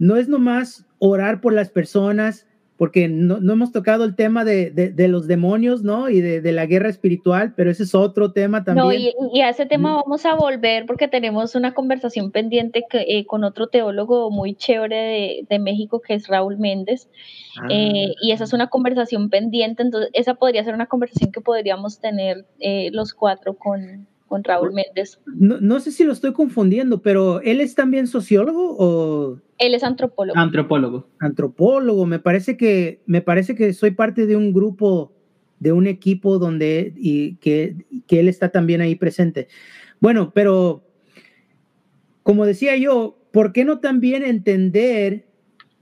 [0.00, 2.44] No es nomás orar por las personas,
[2.78, 6.08] porque no, hemos tocado el tema de, los demonios, ¿no?
[6.08, 9.12] Y de, la guerra espiritual, pero ese es otro tema también.
[9.18, 13.42] No, y, a ese tema vamos a volver porque tenemos una conversación pendiente eh, con
[13.42, 17.08] otro teólogo muy chévere de, México que es Raúl Méndez.
[17.60, 17.66] Ah.
[17.68, 21.98] Eh, y esa es una conversación pendiente, entonces esa podría ser una conversación que podríamos
[21.98, 25.18] tener eh, los cuatro con, con Raúl Méndez.
[25.26, 29.40] No, no, sé si lo estoy confundiendo, pero ¿él es también sociólogo o...?
[29.58, 30.38] Él es antropólogo.
[30.38, 31.08] Antropólogo.
[31.18, 32.06] Antropólogo.
[32.06, 35.12] Me parece que, me parece que soy parte de un grupo,
[35.58, 39.48] de un equipo donde, y que, que él está también ahí presente.
[39.98, 40.84] Bueno, pero
[42.22, 45.26] como decía yo, ¿por qué no también entender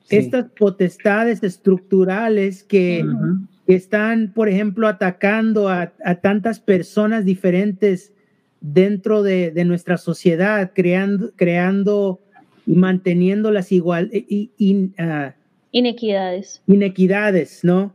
[0.09, 3.05] estas potestades estructurales que,
[3.67, 8.13] están, por ejemplo, atacando a, a tantas personas diferentes
[8.61, 12.21] dentro de, nuestra sociedad, creando, creando
[12.67, 14.11] y manteniendo las igual,
[14.99, 15.35] ah,
[15.71, 16.63] inequidades.
[16.67, 17.95] Inequidades, ¿no?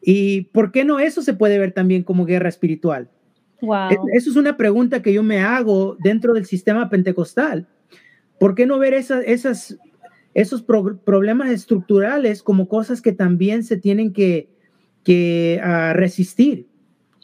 [0.00, 3.08] ¿Y por qué no eso se puede ver también como guerra espiritual?
[3.60, 3.90] Wow.
[4.12, 7.66] Eso es una pregunta que yo me hago dentro del sistema pentecostal.
[8.38, 9.76] ¿Por qué no ver esas, esas,
[10.32, 14.48] esos problemas estructurales como cosas que también se tienen que,
[15.02, 16.68] que ah, resistir?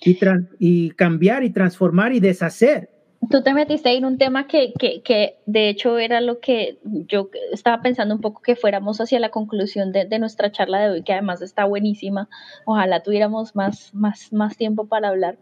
[0.01, 2.91] Y, cambiar y transformar y deshacer.
[3.31, 7.31] Tú te metiste en un tema que, que, que, de hecho era lo que yo
[7.53, 11.03] estaba pensando un poco que fuéramos hacia la conclusión de, de nuestra charla de hoy,
[11.03, 12.29] que además está buenísima.
[12.67, 15.39] Ojalá tuviéramos más, más, más tiempo para hablar.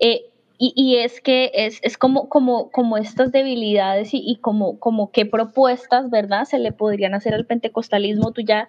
[0.00, 0.26] Eh,
[0.60, 5.12] y, y, es que es, es, como, como, como estas debilidades y, y, como, como
[5.12, 6.46] qué propuestas, ¿verdad?
[6.46, 8.32] Se le podrían hacer al pentecostalismo.
[8.32, 8.68] Tú ya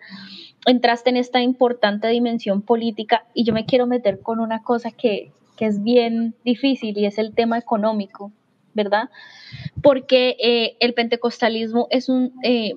[0.66, 5.32] entraste en esta importante dimensión política y yo me quiero meter con una cosa que,
[5.60, 8.32] es bien difícil y es el tema económico,
[8.74, 9.10] ¿verdad?
[9.84, 12.32] Porque eh, el pentecostalismo es un...
[12.43, 12.76] Eh,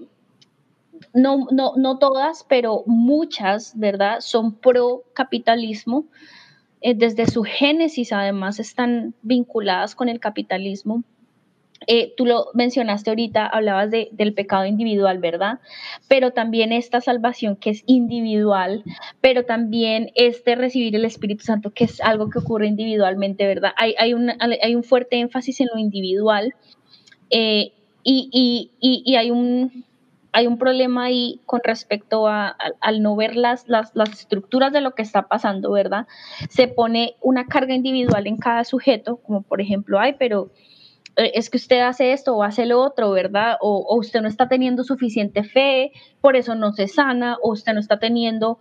[1.15, 4.19] no, no, no todas, pero muchas, ¿verdad?
[4.19, 6.07] Son pro capitalismo.
[6.81, 11.05] Eh, desde su génesis, además, están vinculadas con el capitalismo.
[11.87, 15.61] Eh, tú lo mencionaste ahorita, hablabas de, del pecado individual, ¿verdad?
[16.09, 18.85] Pero también esta salvación que es individual,
[19.21, 23.73] pero también este recibir el Espíritu Santo, que es algo que ocurre individualmente, ¿verdad?
[23.77, 26.55] Hay, hay, un, hay fuerte énfasis en lo individual
[27.31, 27.73] eh,
[28.05, 29.85] y, hay, un,
[30.33, 33.67] hay problema ahí con respecto a, al no ver las,
[34.13, 36.07] estructuras de lo que está pasando, ¿verdad?
[36.51, 40.51] Se pone una carga individual en cada sujeto, como por ejemplo, ay, pero
[41.17, 43.57] es que usted hace esto o hace lo otro, ¿verdad?
[43.61, 47.81] O, usted no está teniendo suficiente fe, por eso no se sana, o usted no
[47.81, 48.59] está teniendo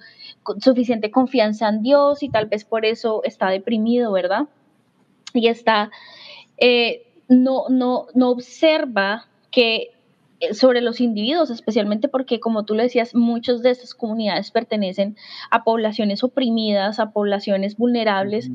[0.60, 4.48] suficiente confianza en Dios y tal vez por eso está deprimido, ¿verdad?
[5.34, 5.92] Y está,
[6.58, 9.92] eh, no, no, no observa que
[10.42, 15.16] eh, sobre los individuos, especialmente porque, como tú le decías, muchas de estas comunidades pertenecen
[15.52, 18.50] a poblaciones oprimidas, a poblaciones vulnerables,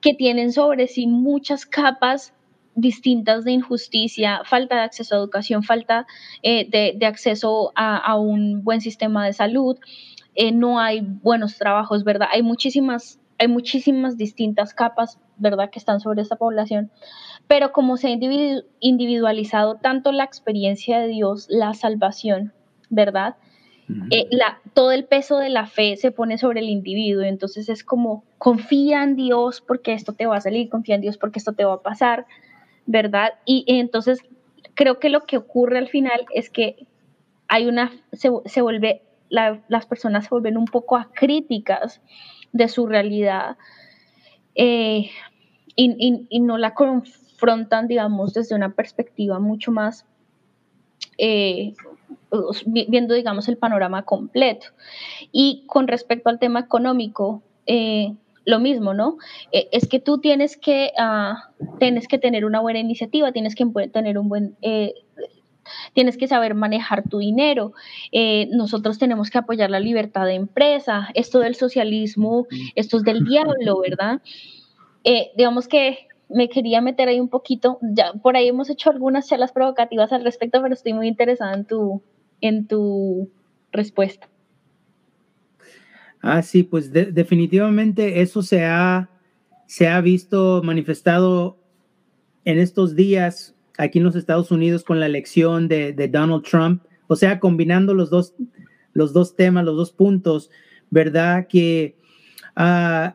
[0.00, 2.32] que tienen sobre sí muchas capas
[2.78, 6.06] distintas de injusticia, falta de acceso a educación, falta
[6.42, 9.76] eh, de, acceso a, un buen sistema de salud,
[10.36, 12.28] eh, no hay buenos trabajos, ¿verdad?
[12.30, 16.92] Hay muchísimas, hay muchísimas distintas capas, ¿verdad?, que están sobre esta población.
[17.48, 18.18] Pero como se ha
[18.80, 22.52] individualizado tanto la experiencia de Dios, la salvación,
[22.90, 23.34] ¿verdad?
[24.10, 27.82] Eh, la, todo el peso de la fe se pone sobre el individuo, entonces es
[27.82, 31.54] como confía en Dios porque esto te va a salir, confía en Dios porque esto
[31.54, 32.26] te va a pasar,
[32.88, 33.34] ¿verdad?
[33.44, 34.20] Y, entonces
[34.74, 36.86] creo que lo que ocurre al final es que
[37.46, 42.00] hay una, se, vuelve, las personas se vuelven un poco acríticas
[42.52, 43.58] de su realidad
[44.54, 45.10] eh,
[45.76, 50.06] y, no la confrontan, digamos, desde una perspectiva mucho más,
[51.18, 51.74] eh,
[52.66, 54.68] viendo, digamos, el panorama completo.
[55.30, 58.14] Y con respecto al tema económico, eh,
[58.48, 59.18] lo mismo, ¿no?
[59.52, 63.66] Eh, es que tú tienes que, ah, tienes que tener una buena iniciativa, tienes que
[63.92, 64.56] tener un buen...
[64.62, 64.94] Eh,
[65.92, 67.74] tienes que saber manejar tu dinero.
[68.10, 71.10] Eh, nosotros tenemos que apoyar la libertad de empresa.
[71.12, 74.22] Esto del socialismo, esto es del diablo, ¿verdad?
[75.36, 77.78] digamos que me quería meter ahí un poquito.
[77.82, 81.66] Ya por ahí hemos hecho algunas charlas provocativas al respecto, pero estoy muy interesada en
[81.66, 82.02] tu,
[82.40, 83.30] en tu
[83.72, 84.28] respuesta.
[86.30, 89.08] Ah, sí, pues definitivamente eso se ha,
[89.64, 91.58] se ha visto manifestado
[92.44, 97.16] en estos días aquí en los Estados Unidos con la elección de, Donald Trump, o
[97.16, 98.34] sea, combinando los dos,
[98.92, 100.50] los dos temas, los dos puntos,
[100.90, 101.46] ¿verdad?
[101.48, 101.96] Que
[102.58, 103.14] uh,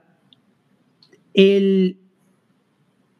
[1.35, 1.99] el,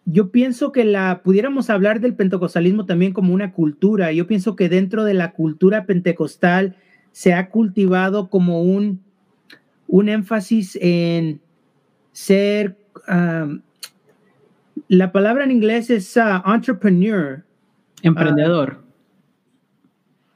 [0.06, 4.12] yo pienso que la pudiéramos hablar del pentecostalismo también como una cultura.
[4.12, 6.78] Yo pienso que dentro de la cultura pentecostal
[7.12, 9.13] se ha cultivado como un
[9.94, 11.40] un énfasis en
[12.14, 12.76] ser,
[14.88, 17.44] la palabra en inglés es uh, entrepreneur.
[18.02, 18.84] Emprendedor.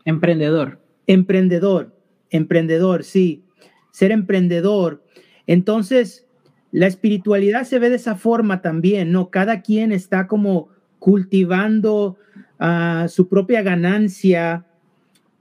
[0.06, 0.80] emprendedor.
[1.08, 1.92] Emprendedor,
[2.30, 3.44] emprendedor, sí.
[3.90, 5.04] Ser emprendedor.
[5.48, 6.28] Entonces,
[6.72, 9.32] la espiritualidad se ve de esa forma también, ¿no?
[9.32, 12.16] Cada quien está como cultivando
[12.60, 14.68] uh, su propia ganancia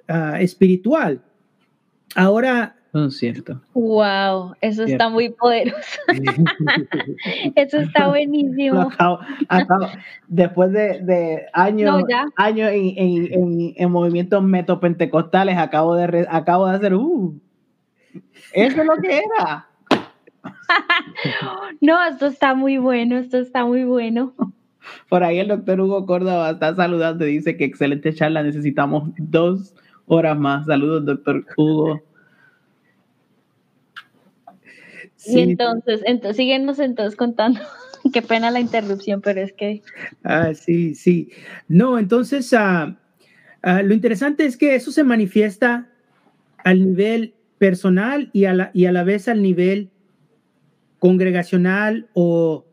[0.09, 1.21] uh, espiritual.
[2.15, 2.76] Ahora,
[3.11, 3.61] cierto.
[3.75, 6.01] Wow, eso está muy poderoso.
[7.55, 8.91] eso está buenísimo.
[10.29, 12.03] después de, años,
[12.37, 17.39] años en, movimientos metopentecostales, acabo de, acabo de hacer, uh,
[18.53, 19.69] eso es lo que era.
[21.81, 24.35] no, esto está muy bueno, esto está muy bueno.
[25.09, 29.75] Por ahí el doctor Hugo Córdoba está saludando y dice que excelente charla, necesitamos dos
[30.07, 30.67] horas más.
[30.67, 32.01] Saludos, doctor Hugo.
[35.27, 37.61] Y entonces, entonces, síguenos entonces contando.
[38.13, 39.83] Qué pena la interrupción, pero es que...
[40.23, 41.31] Ah, sí, sí.
[41.69, 42.99] No, entonces, ah,
[43.63, 45.91] ah, lo interesante es que eso se manifiesta
[46.65, 49.91] al nivel personal y a la, y a la vez al nivel
[50.99, 52.67] congregacional o,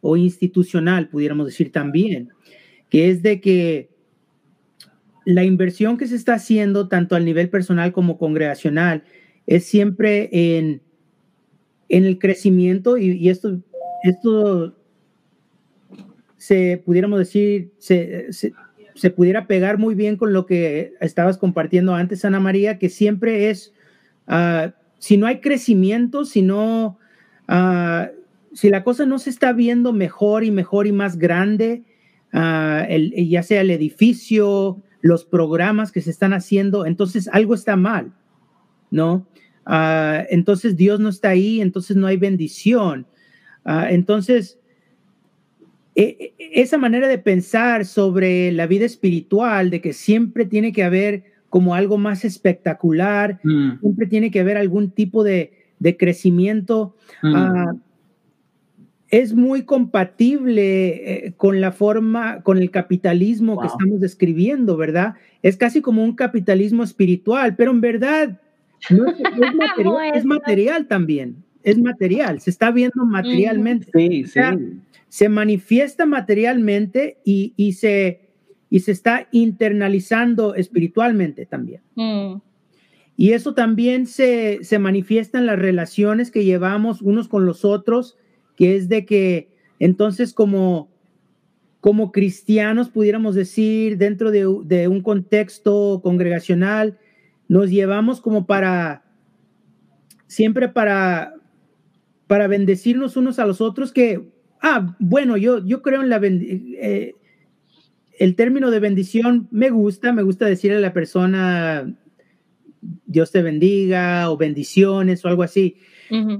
[0.00, 2.30] o institucional, pudiéramos decir también,
[2.88, 3.90] que es de que
[5.24, 9.04] la inversión que se está haciendo tanto al nivel personal como congregacional
[9.46, 10.82] es siempre en
[11.88, 13.58] en el crecimiento y, esto,
[14.02, 14.76] esto
[16.36, 22.24] se pudiéramos decir, se, se, pudiera pegar muy bien con lo que estabas compartiendo antes,
[22.24, 23.72] Ana María, que siempre es,
[24.26, 26.98] ah, si no hay crecimiento, si no,
[27.46, 28.10] ah,
[28.52, 31.84] si la cosa no se está viendo mejor y mejor y más grande,
[32.32, 37.76] uh, el, ya sea el edificio, los programas que se están haciendo, entonces algo está
[37.76, 38.12] mal,
[38.90, 39.26] ¿no?
[39.70, 43.06] Ah, entonces Dios no está ahí, entonces no hay bendición.
[43.66, 44.58] Ah, entonces,
[45.94, 50.84] e, e, esa manera de pensar sobre la vida espiritual, de que siempre tiene que
[50.84, 53.80] haber como algo más espectacular, mm.
[53.80, 55.52] siempre tiene que haber algún tipo de,
[55.98, 57.34] crecimiento, mm.
[57.36, 57.74] ah,
[59.10, 65.14] es muy compatible eh, con la forma, con el capitalismo que estamos describiendo, ¿verdad?
[65.42, 68.40] Es casi como un capitalismo espiritual, pero en verdad
[68.80, 73.90] es, material, también, es material, se está viendo materialmente.
[73.94, 74.40] Sí, sí.
[75.08, 78.28] se manifiesta materialmente y, y, se,
[78.70, 81.82] y se está internalizando espiritualmente también.
[81.94, 82.36] Mm.
[83.16, 88.16] Y eso también se, se manifiesta en las relaciones que llevamos unos con los otros,
[88.54, 89.48] que es de que
[89.80, 90.88] entonces como,
[91.80, 96.98] como cristianos, pudiéramos decir, dentro de, de un contexto congregacional,
[97.48, 99.02] nos llevamos como para,
[100.26, 101.34] siempre para,
[102.26, 104.28] para bendecirnos unos a los otros, que,
[104.60, 107.14] ah, bueno, yo, yo creo en la eh,
[108.18, 111.94] el término de bendición me gusta, me gusta decirle a la persona,
[113.06, 115.76] Dios te bendiga o bendiciones o algo así.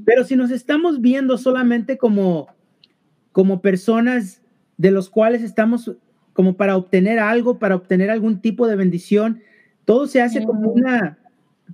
[0.06, 2.48] Pero si nos estamos viendo solamente como,
[3.32, 4.40] como personas
[4.78, 5.92] de los cuales estamos
[6.32, 9.42] como para obtener algo, para obtener algún tipo de bendición,
[9.88, 11.16] todo se hace como una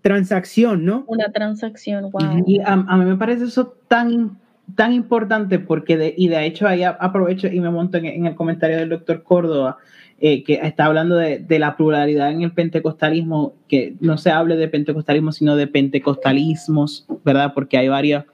[0.01, 1.03] transacción, ¿no?
[1.09, 2.45] Una transacción, wow.
[2.47, 4.39] Y a, mí me parece eso tan,
[4.77, 8.77] tan importante porque, de, y de hecho ahí aprovecho y me monto en el comentario
[8.77, 9.79] del doctor Córdoba,
[10.21, 14.69] eh, que está hablando de, la pluralidad en el pentecostalismo, que no se hable de
[14.69, 17.51] pentecostalismo, sino de pentecostalismos, ¿verdad?
[17.53, 18.27] Porque hay varias.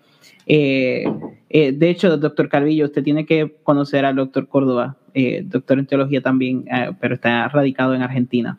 [0.44, 1.04] Eh,
[1.48, 4.98] eh, de hecho, doctor Carvillo, usted tiene que conocer al doctor Córdoba,
[5.44, 6.66] doctor en teología también,
[7.00, 8.58] pero está radicado en Argentina.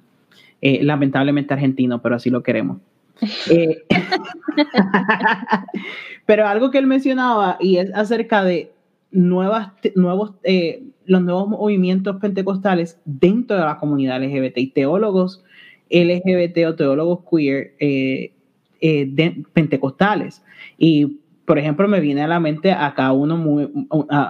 [0.62, 2.78] Lamentablemente argentino, pero así lo queremos.
[6.26, 8.72] pero algo que él mencionaba y es acerca de
[9.12, 15.44] nuevas, nuevos, eh, los nuevos movimientos pentecostales dentro de la comunidad LGBT y teólogos
[15.90, 18.34] LGBT o teólogos queer eh,
[18.80, 20.42] eh, pentecostales.
[20.78, 23.70] Y, por ejemplo, me viene a la mente acá uno muy,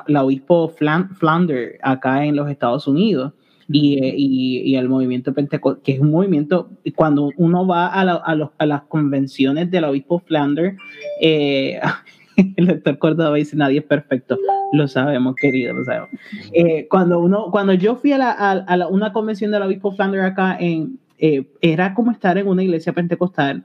[0.07, 3.33] la obispo Flander, acá en los Estados Unidos.
[3.71, 9.69] Y, el movimiento pentecostal, que es un movimiento, cuando uno va a, a, las convenciones
[9.71, 10.77] del obispo Flander,
[12.55, 14.37] el doctor Córdoba dice, nadie es perfecto.
[14.73, 16.09] Lo sabemos, querido, lo sabemos.
[16.53, 20.57] Eh, cuando, uno, cuando yo fui a, la, a, una convención del obispo Flanders acá,
[20.59, 23.63] en, eh, era como estar en una iglesia pentecostal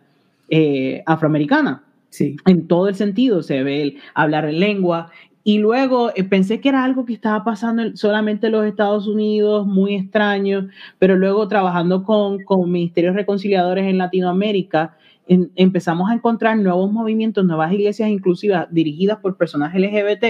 [0.48, 1.84] eh, afroamericana.
[2.10, 2.36] Sí.
[2.46, 5.10] En todo el sentido, se ve el hablar en lengua.
[5.48, 9.94] Y luego pensé que era algo que estaba pasando solamente en los Estados Unidos, muy
[9.94, 14.96] extraño, pero luego trabajando con, con ministerios reconciliadores en Latinoamérica,
[15.28, 20.24] empezamos a encontrar nuevos movimientos, nuevas iglesias inclusivas dirigidas por personas LGBT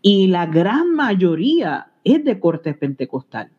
[0.00, 3.50] y la gran mayoría es de corte pentecostal.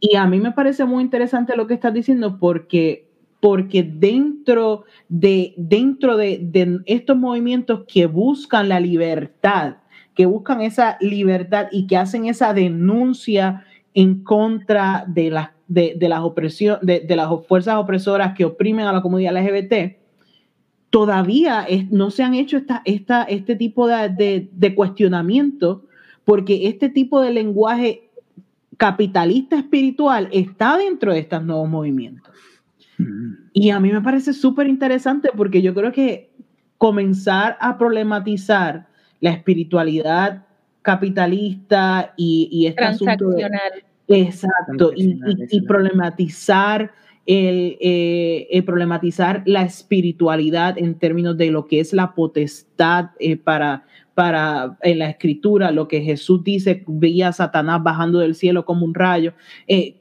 [0.00, 3.08] Y a mí me parece muy interesante lo que estás diciendo porque,
[3.40, 9.76] porque dentro, de, dentro de, de estos movimientos que buscan la libertad,
[10.14, 16.20] que buscan esa libertad y que hacen esa denuncia en contra de las de, las
[16.20, 19.96] opresiones, de, las fuerzas opresoras que oprimen a la comunidad LGBT,
[20.90, 25.84] todavía no se han hecho esta, esta, este tipo de, de, cuestionamiento
[26.24, 28.10] porque este tipo de lenguaje
[28.76, 32.32] capitalista espiritual está dentro de estos nuevos movimientos.
[32.98, 33.32] Mm.
[33.52, 36.30] Y a mí me parece súper interesante porque yo creo que
[36.78, 38.88] comenzar a problematizar
[39.24, 40.44] la espiritualidad
[40.82, 43.48] capitalista y, y este asunto de,
[44.06, 46.92] Exacto, y, problematizar
[47.24, 53.86] el, eh, problematizar la espiritualidad en términos de lo que es la potestad eh, para,
[54.12, 58.84] para en la escritura, lo que Jesús dice, veía a Satanás bajando del cielo como
[58.84, 59.32] un rayo.
[59.66, 59.96] Eh,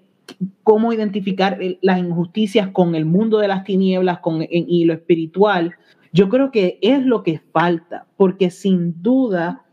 [0.63, 5.75] cómo identificar las injusticias con el mundo de las tinieblas con, y lo espiritual,
[6.13, 9.63] yo creo que es lo que falta, porque sin duda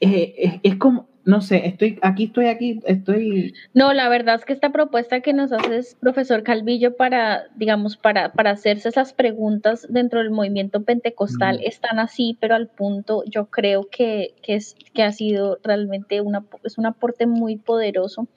[0.00, 3.54] es, como, no sé, estoy aquí, estoy aquí, estoy...
[3.72, 8.32] No, la verdad es que esta propuesta que nos haces, profesor Calvillo, para, digamos, para,
[8.32, 13.88] para hacerse esas preguntas dentro del movimiento pentecostal están así, pero al punto yo creo
[13.90, 18.28] que, es, que ha sido realmente una, es un aporte muy poderoso.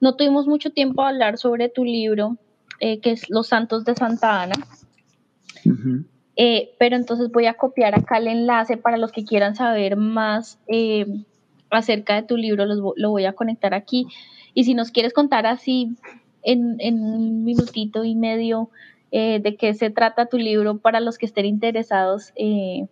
[0.00, 2.36] No tuvimos mucho tiempo a hablar sobre tu libro,
[2.78, 4.54] eh, que es Los Santos de Santa Ana.
[6.40, 10.58] Eh, pero entonces voy a copiar acá el enlace para los que quieran saber más
[10.68, 11.04] eh,
[11.68, 14.06] acerca de tu libro, lo voy a conectar aquí.
[14.54, 15.96] Y si nos quieres contar así
[16.42, 18.70] en, un minutito y medio
[19.10, 22.32] eh, de qué se trata tu libro para los que estén interesados.
[22.36, 22.86] Eh.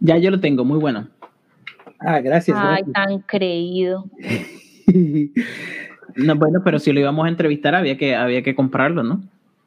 [0.00, 1.08] Ya yo lo tengo, muy bueno.
[1.98, 2.56] Ah, gracias.
[2.60, 4.04] Ay, tan creído.
[6.16, 9.22] no, bueno, pero si lo íbamos a entrevistar había que, había que comprarlo, ¿no?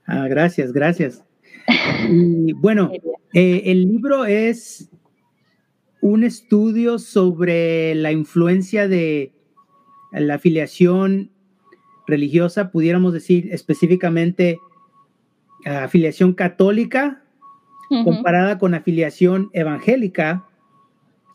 [0.06, 1.24] Ah, gracias, gracias.
[2.10, 2.91] Y bueno,
[3.34, 4.89] eh, el libro es
[6.01, 9.34] un estudio sobre la influencia de
[10.12, 11.32] la afiliación
[12.08, 14.60] religiosa, pudiéramos decir específicamente
[15.66, 17.24] afiliación católica
[18.03, 20.45] comparada con afiliación evangélica.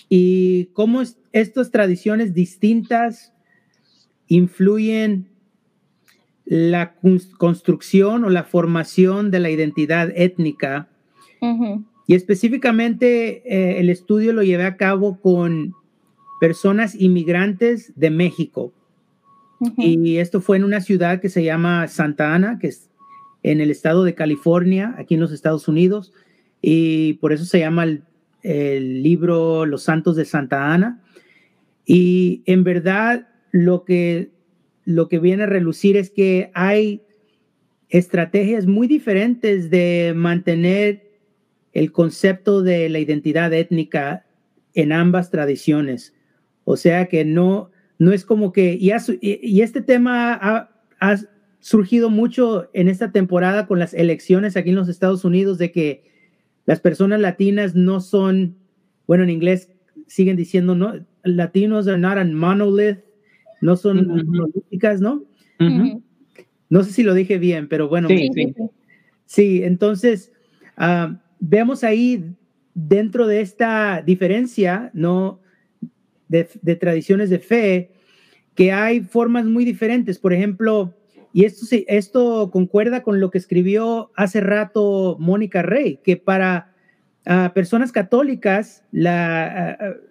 [0.08, 1.02] Y cómo
[1.32, 3.32] estas tradiciones distintas
[4.26, 5.28] influyen
[6.50, 6.94] la
[7.38, 10.88] construcción o la formación de la identidad étnica.
[12.08, 15.76] Y específicamente eh, el estudio lo llevé a cabo con
[16.40, 18.72] personas inmigrantes de México.
[19.76, 22.90] Y esto fue en una ciudad que se llama Santa Ana, que es
[23.44, 26.12] en el estado de California, aquí en los Estados Unidos.
[26.60, 28.02] Y por eso se llama el,
[28.42, 31.00] el libro Los Santos de Santa Ana.
[31.86, 34.30] Y en verdad lo que,
[34.84, 37.02] lo que viene a relucir es que hay
[37.88, 41.10] estrategias muy diferentes de mantener
[41.72, 44.26] el concepto de la identidad étnica
[44.74, 46.14] en ambas tradiciones.
[46.64, 48.90] O sea que no, no es como que, y,
[49.60, 50.70] este tema ha,
[51.00, 51.16] ha,
[51.62, 56.10] surgido mucho en esta temporada con las elecciones aquí en los Estados Unidos, de que
[56.64, 58.56] las personas latinas no son,
[59.06, 59.70] bueno, en inglés
[60.06, 63.00] siguen diciendo, no, latinos are not a monolith,
[63.60, 65.24] no son monolíticas, ¿no?
[66.68, 68.08] No sé si lo dije bien, pero bueno.
[68.08, 68.54] Sí, sí.
[69.26, 70.32] sí entonces,
[70.78, 72.24] uh, vemos ahí
[72.74, 75.40] dentro de esta diferencia, ¿no?
[76.28, 77.90] De, de, tradiciones de fe,
[78.54, 80.18] que hay formas muy diferentes.
[80.18, 80.94] Por ejemplo,
[81.32, 86.72] y esto, esto concuerda con lo que escribió hace rato Mónica Rey, que para
[87.26, 90.09] uh, personas católicas, la, uh,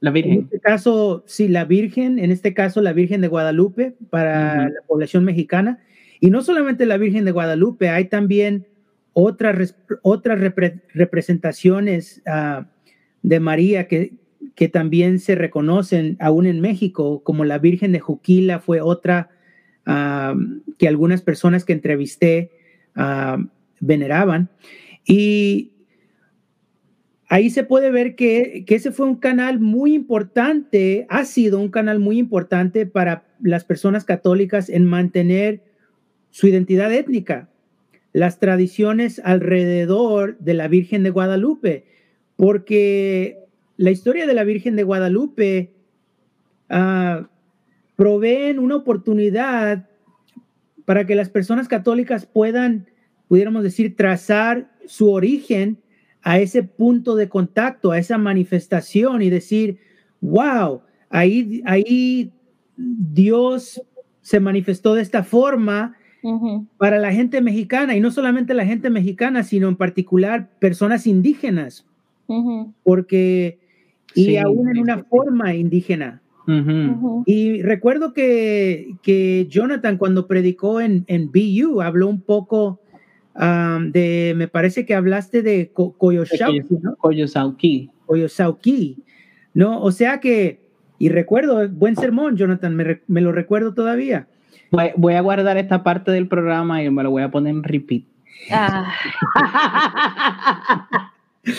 [0.00, 0.32] la Virgen.
[0.32, 4.68] En este caso, sí, la Virgen, en este caso la Virgen de Guadalupe para uh
[4.68, 4.74] -huh.
[4.74, 5.80] la población mexicana.
[6.20, 8.66] Y no solamente la Virgen de Guadalupe, hay también
[9.12, 12.64] otras, otras repre representaciones uh,
[13.22, 14.12] de María que,
[14.54, 19.30] que también se reconocen aún en México, como la Virgen de Juquila fue otra
[19.86, 20.38] uh,
[20.78, 22.50] que algunas personas que entrevisté
[22.96, 23.44] uh,
[23.80, 24.50] veneraban.
[25.04, 25.72] Y
[27.28, 31.98] ahí se puede ver que, ese fue un canal muy importante, ha sido un canal
[31.98, 35.62] muy importante para las personas católicas en mantener
[36.30, 37.48] su identidad étnica,
[38.12, 41.84] las tradiciones alrededor de la Virgen de Guadalupe,
[42.36, 43.38] porque
[43.76, 45.72] la historia de la Virgen de Guadalupe
[46.70, 47.26] uh,
[47.96, 49.88] proveen una oportunidad
[50.84, 52.88] para que las personas católicas puedan,
[53.28, 55.82] pudiéramos decir, trazar su origen
[56.22, 59.78] a ese punto de contacto, a esa manifestación y decir,
[60.20, 62.32] wow, ahí, ahí
[62.76, 63.82] Dios
[64.20, 66.66] se manifestó de esta forma uh -huh.
[66.76, 71.86] para la gente mexicana y no solamente la gente mexicana, sino en particular personas indígenas,
[72.26, 72.72] uh -huh.
[72.82, 73.58] porque
[74.14, 76.22] y sí, aún en una forma indígena.
[76.46, 77.22] Uh -huh.
[77.26, 82.80] Y recuerdo que, que, Jonathan cuando predicó en, en BU habló un poco
[83.38, 86.96] um, de, me parece que hablaste de Co Coyosauqui, ¿no?
[89.54, 89.82] ¿no?
[89.82, 90.60] O sea que,
[90.98, 94.28] y recuerdo, buen sermón, Jonathan, me, me lo recuerdo todavía.
[94.70, 97.62] Voy, voy, a guardar esta parte del programa y me lo voy a poner en
[97.62, 98.04] repeat.
[98.50, 98.92] Ah.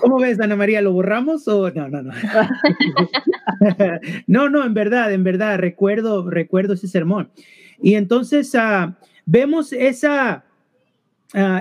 [0.00, 0.82] ¿Cómo ves, Ana María?
[0.82, 1.88] ¿Lo borramos o no?
[1.88, 2.12] No, no.
[4.26, 7.30] no, no, en verdad, en verdad, recuerdo, recuerdo ese sermón.
[7.80, 8.92] Y entonces uh,
[9.26, 10.44] vemos esa,
[11.34, 11.60] uh,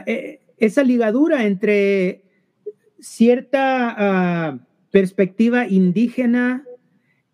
[0.57, 2.24] esa ligadura entre
[2.99, 4.59] cierta uh,
[4.91, 6.63] perspectiva indígena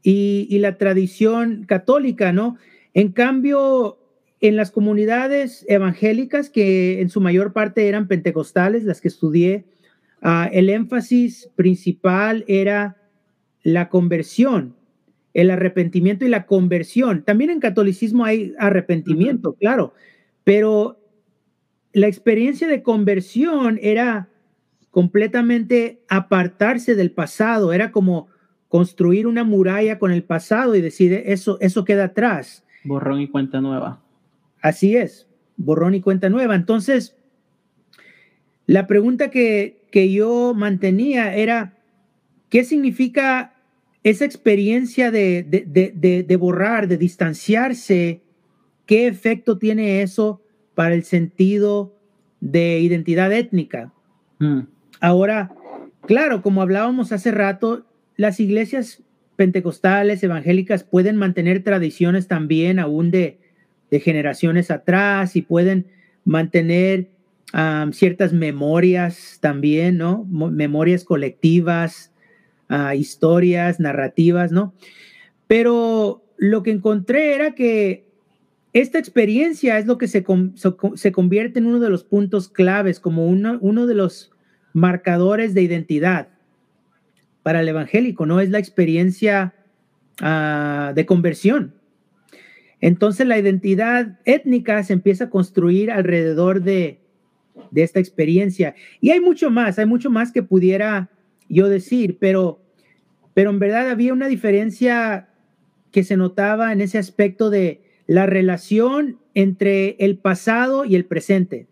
[0.02, 2.58] y, y, la tradición católica, ¿no?
[2.96, 4.00] En cambio,
[4.40, 9.66] en las comunidades evangélicas, que en su mayor parte eran pentecostales, las que estudié,
[10.22, 12.98] Uh, el énfasis principal era
[13.64, 14.76] la conversión,
[15.34, 17.24] el arrepentimiento y la conversión.
[17.24, 19.58] También en catolicismo hay arrepentimiento, uh -huh.
[19.60, 19.94] claro,
[20.44, 21.00] pero
[21.94, 24.30] la experiencia de conversión era
[24.90, 28.28] completamente apartarse del pasado, era como
[28.68, 32.64] construir una muralla con el pasado y decir, eso, eso queda atrás.
[32.84, 34.02] Borrón y cuenta nueva.
[34.62, 35.28] Así es,
[35.58, 36.56] borrón y cuenta nueva.
[36.56, 37.18] Entonces,
[38.68, 41.78] la pregunta que, que yo mantenía era,
[42.50, 43.56] ¿qué significa
[44.04, 48.22] esa experiencia de, de, de, de, borrar, de distanciarse?
[48.92, 50.42] ¿Qué efecto tiene eso
[50.76, 51.96] para el sentido
[52.42, 53.94] de identidad étnica?
[54.40, 54.64] Mm.
[55.00, 55.54] Ahora,
[56.02, 57.86] claro, como hablábamos hace rato,
[58.18, 59.02] las iglesias
[59.38, 63.40] pentecostales, evangélicas, pueden mantener tradiciones también aún de,
[63.90, 65.88] de generaciones atrás y pueden
[66.26, 67.08] mantener
[67.54, 70.26] um, ciertas memorias también, ¿no?
[70.26, 72.12] Memorias colectivas,
[72.70, 74.74] uh, historias, narrativas, ¿no?
[75.48, 78.11] Pero lo que encontré era que
[78.74, 80.24] esta experiencia es lo que se,
[80.96, 84.32] se convierte en uno de los puntos claves, como uno, uno de los
[84.74, 86.30] marcadores de identidad
[87.44, 88.40] para el evangélico, ¿no?
[88.40, 89.54] Es la experiencia
[90.22, 91.74] uh, de conversión.
[92.80, 97.00] Entonces la identidad étnica se empieza a construir alrededor de,
[97.72, 98.76] de esta experiencia.
[99.02, 101.10] Y hay mucho más, hay mucho más que pudiera
[101.50, 102.62] yo decir, pero,
[103.34, 105.28] pero en verdad había una diferencia
[105.92, 111.70] que se notaba en ese aspecto de la relación entre el pasado y el presente.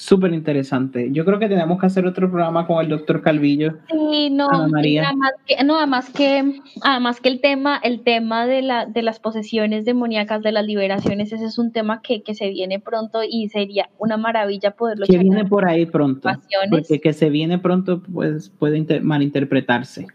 [0.00, 1.10] Súper interesante.
[1.12, 3.74] Yo creo que tenemos que hacer otro programa con el doctor Calvillo.
[3.90, 8.86] Sí, no, Además que, no, además que, además que el tema, el tema de, la,
[8.86, 12.80] de las posesiones demoníacas, de las liberaciones, ese es un tema que, que se viene
[12.80, 16.30] pronto y sería una maravilla poderlo Que viene por ahí pronto.
[16.70, 20.06] Porque que se viene pronto pues, puede malinterpretarse.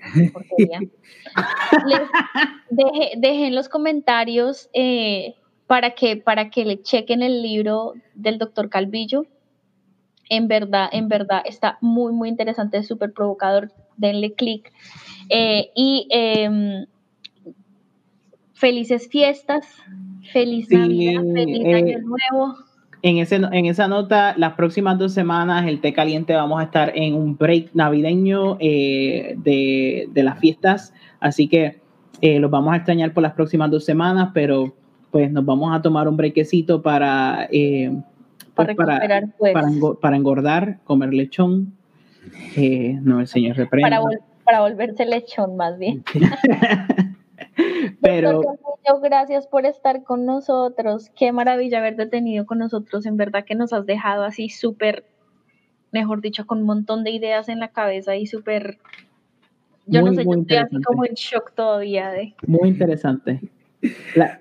[2.71, 5.35] dejen los comentarios eh,
[5.67, 9.27] para, que, para que le chequen el libro del doctor Calvillo
[10.29, 13.71] en verdad, en verdad está muy, muy interesante, es súper provocador.
[13.97, 14.71] Denle clic.
[15.29, 16.85] Eh, y em,
[18.53, 19.65] felices fiestas,
[20.33, 22.55] feliz Navidad, feliz eh, Año Nuevo.
[23.01, 26.91] En, ese, en esa nota, las próximas dos semanas, el té caliente, vamos a estar
[26.95, 30.93] en un break navideño eh, de, de, las fiestas.
[31.19, 31.79] Así que
[32.21, 34.73] los vamos a extrañar por las próximas dos semanas, pero
[35.11, 37.47] pues nos vamos a tomar un brequecito para
[38.55, 39.53] para recuperar, pues.
[40.01, 41.73] Para, engordar, comer lechón.
[42.55, 44.01] Eh, no, el Señor reprenda.
[44.43, 46.03] Para, volverse lechón, más bien.
[48.01, 48.41] Pero.
[49.01, 51.11] gracias por estar con nosotros.
[51.15, 53.05] Qué maravilla haberte tenido con nosotros.
[53.05, 55.05] En verdad que nos has dejado así súper,
[55.91, 58.79] mejor dicho, con un montón de ideas en la cabeza y súper.
[59.87, 62.33] Yo no sé, yo estoy así como en shock todavía de.
[62.47, 63.39] Muy interesante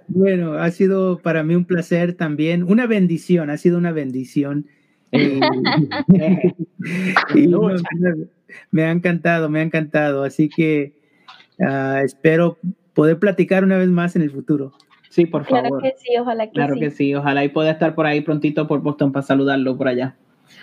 [0.09, 4.67] bueno, ha sido para mí un placer también, una bendición, ha sido una bendición.
[5.17, 5.41] Eh,
[8.71, 10.25] me ha encantado, me ha encantado.
[10.25, 10.95] Así que
[11.61, 12.59] ah, espero
[12.95, 14.73] poder platicar una vez más en el futuro.
[15.11, 15.69] Sí, por favor.
[15.69, 18.67] Claro que sí, ojalá que claro que sí, ojalá y pueda estar por ahí prontito
[18.67, 20.17] por Boston para saludarlo por allá.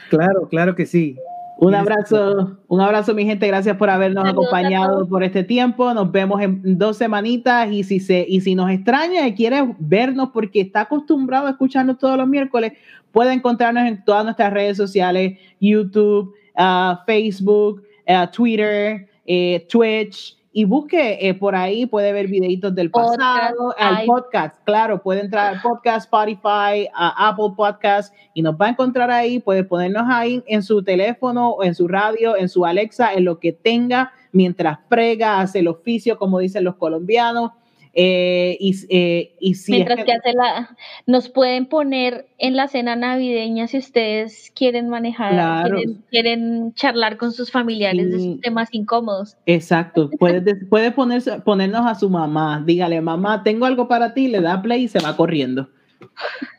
[0.09, 1.17] Claro, claro que sí.
[1.61, 5.93] Un abrazo, un abrazo mi gente, gracias por habernos acompañado por este tiempo.
[5.93, 10.29] Nos vemos en dos semanitas y si se y si nos extraña y quiere vernos
[10.33, 12.73] porque está acostumbrado a escucharnos todos los miércoles,
[13.11, 20.65] puede encontrarnos en todas nuestras redes sociales, YouTube, ah, Facebook, ah, Twitter, eh, Twitch y
[20.65, 25.61] busque eh, por ahí, puede ver videitos del pasado, al podcast, claro, puede entrar al
[25.61, 30.61] podcast, Spotify, a Apple Podcast y nos va a encontrar ahí, puede ponernos ahí en
[30.61, 35.39] su teléfono, o en su radio, en su Alexa, en lo que tenga, mientras prega,
[35.39, 37.51] hace el oficio, como dicen los colombianos,
[37.93, 42.95] eh, y, eh, y si Mientras que, hace la, nos pueden poner en la cena
[42.95, 45.71] navideña si ustedes quieren manejar,
[46.09, 49.35] quieren, charlar con sus familiares de sus temas incómodos.
[49.45, 54.39] Exacto, puede, puede ponerse, ponernos a su mamá, dígale, mamá, tengo algo para ti, le
[54.41, 55.67] da play y se va corriendo.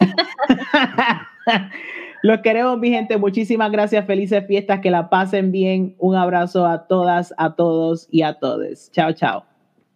[2.22, 3.16] Los queremos, mi gente.
[3.18, 4.06] Muchísimas gracias.
[4.06, 4.78] Felices fiestas.
[4.80, 5.96] Que la pasen bien.
[5.98, 8.90] Un abrazo a todas, a todos y a todos.
[8.92, 9.44] Chao, chao.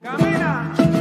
[0.03, 0.96] Camina.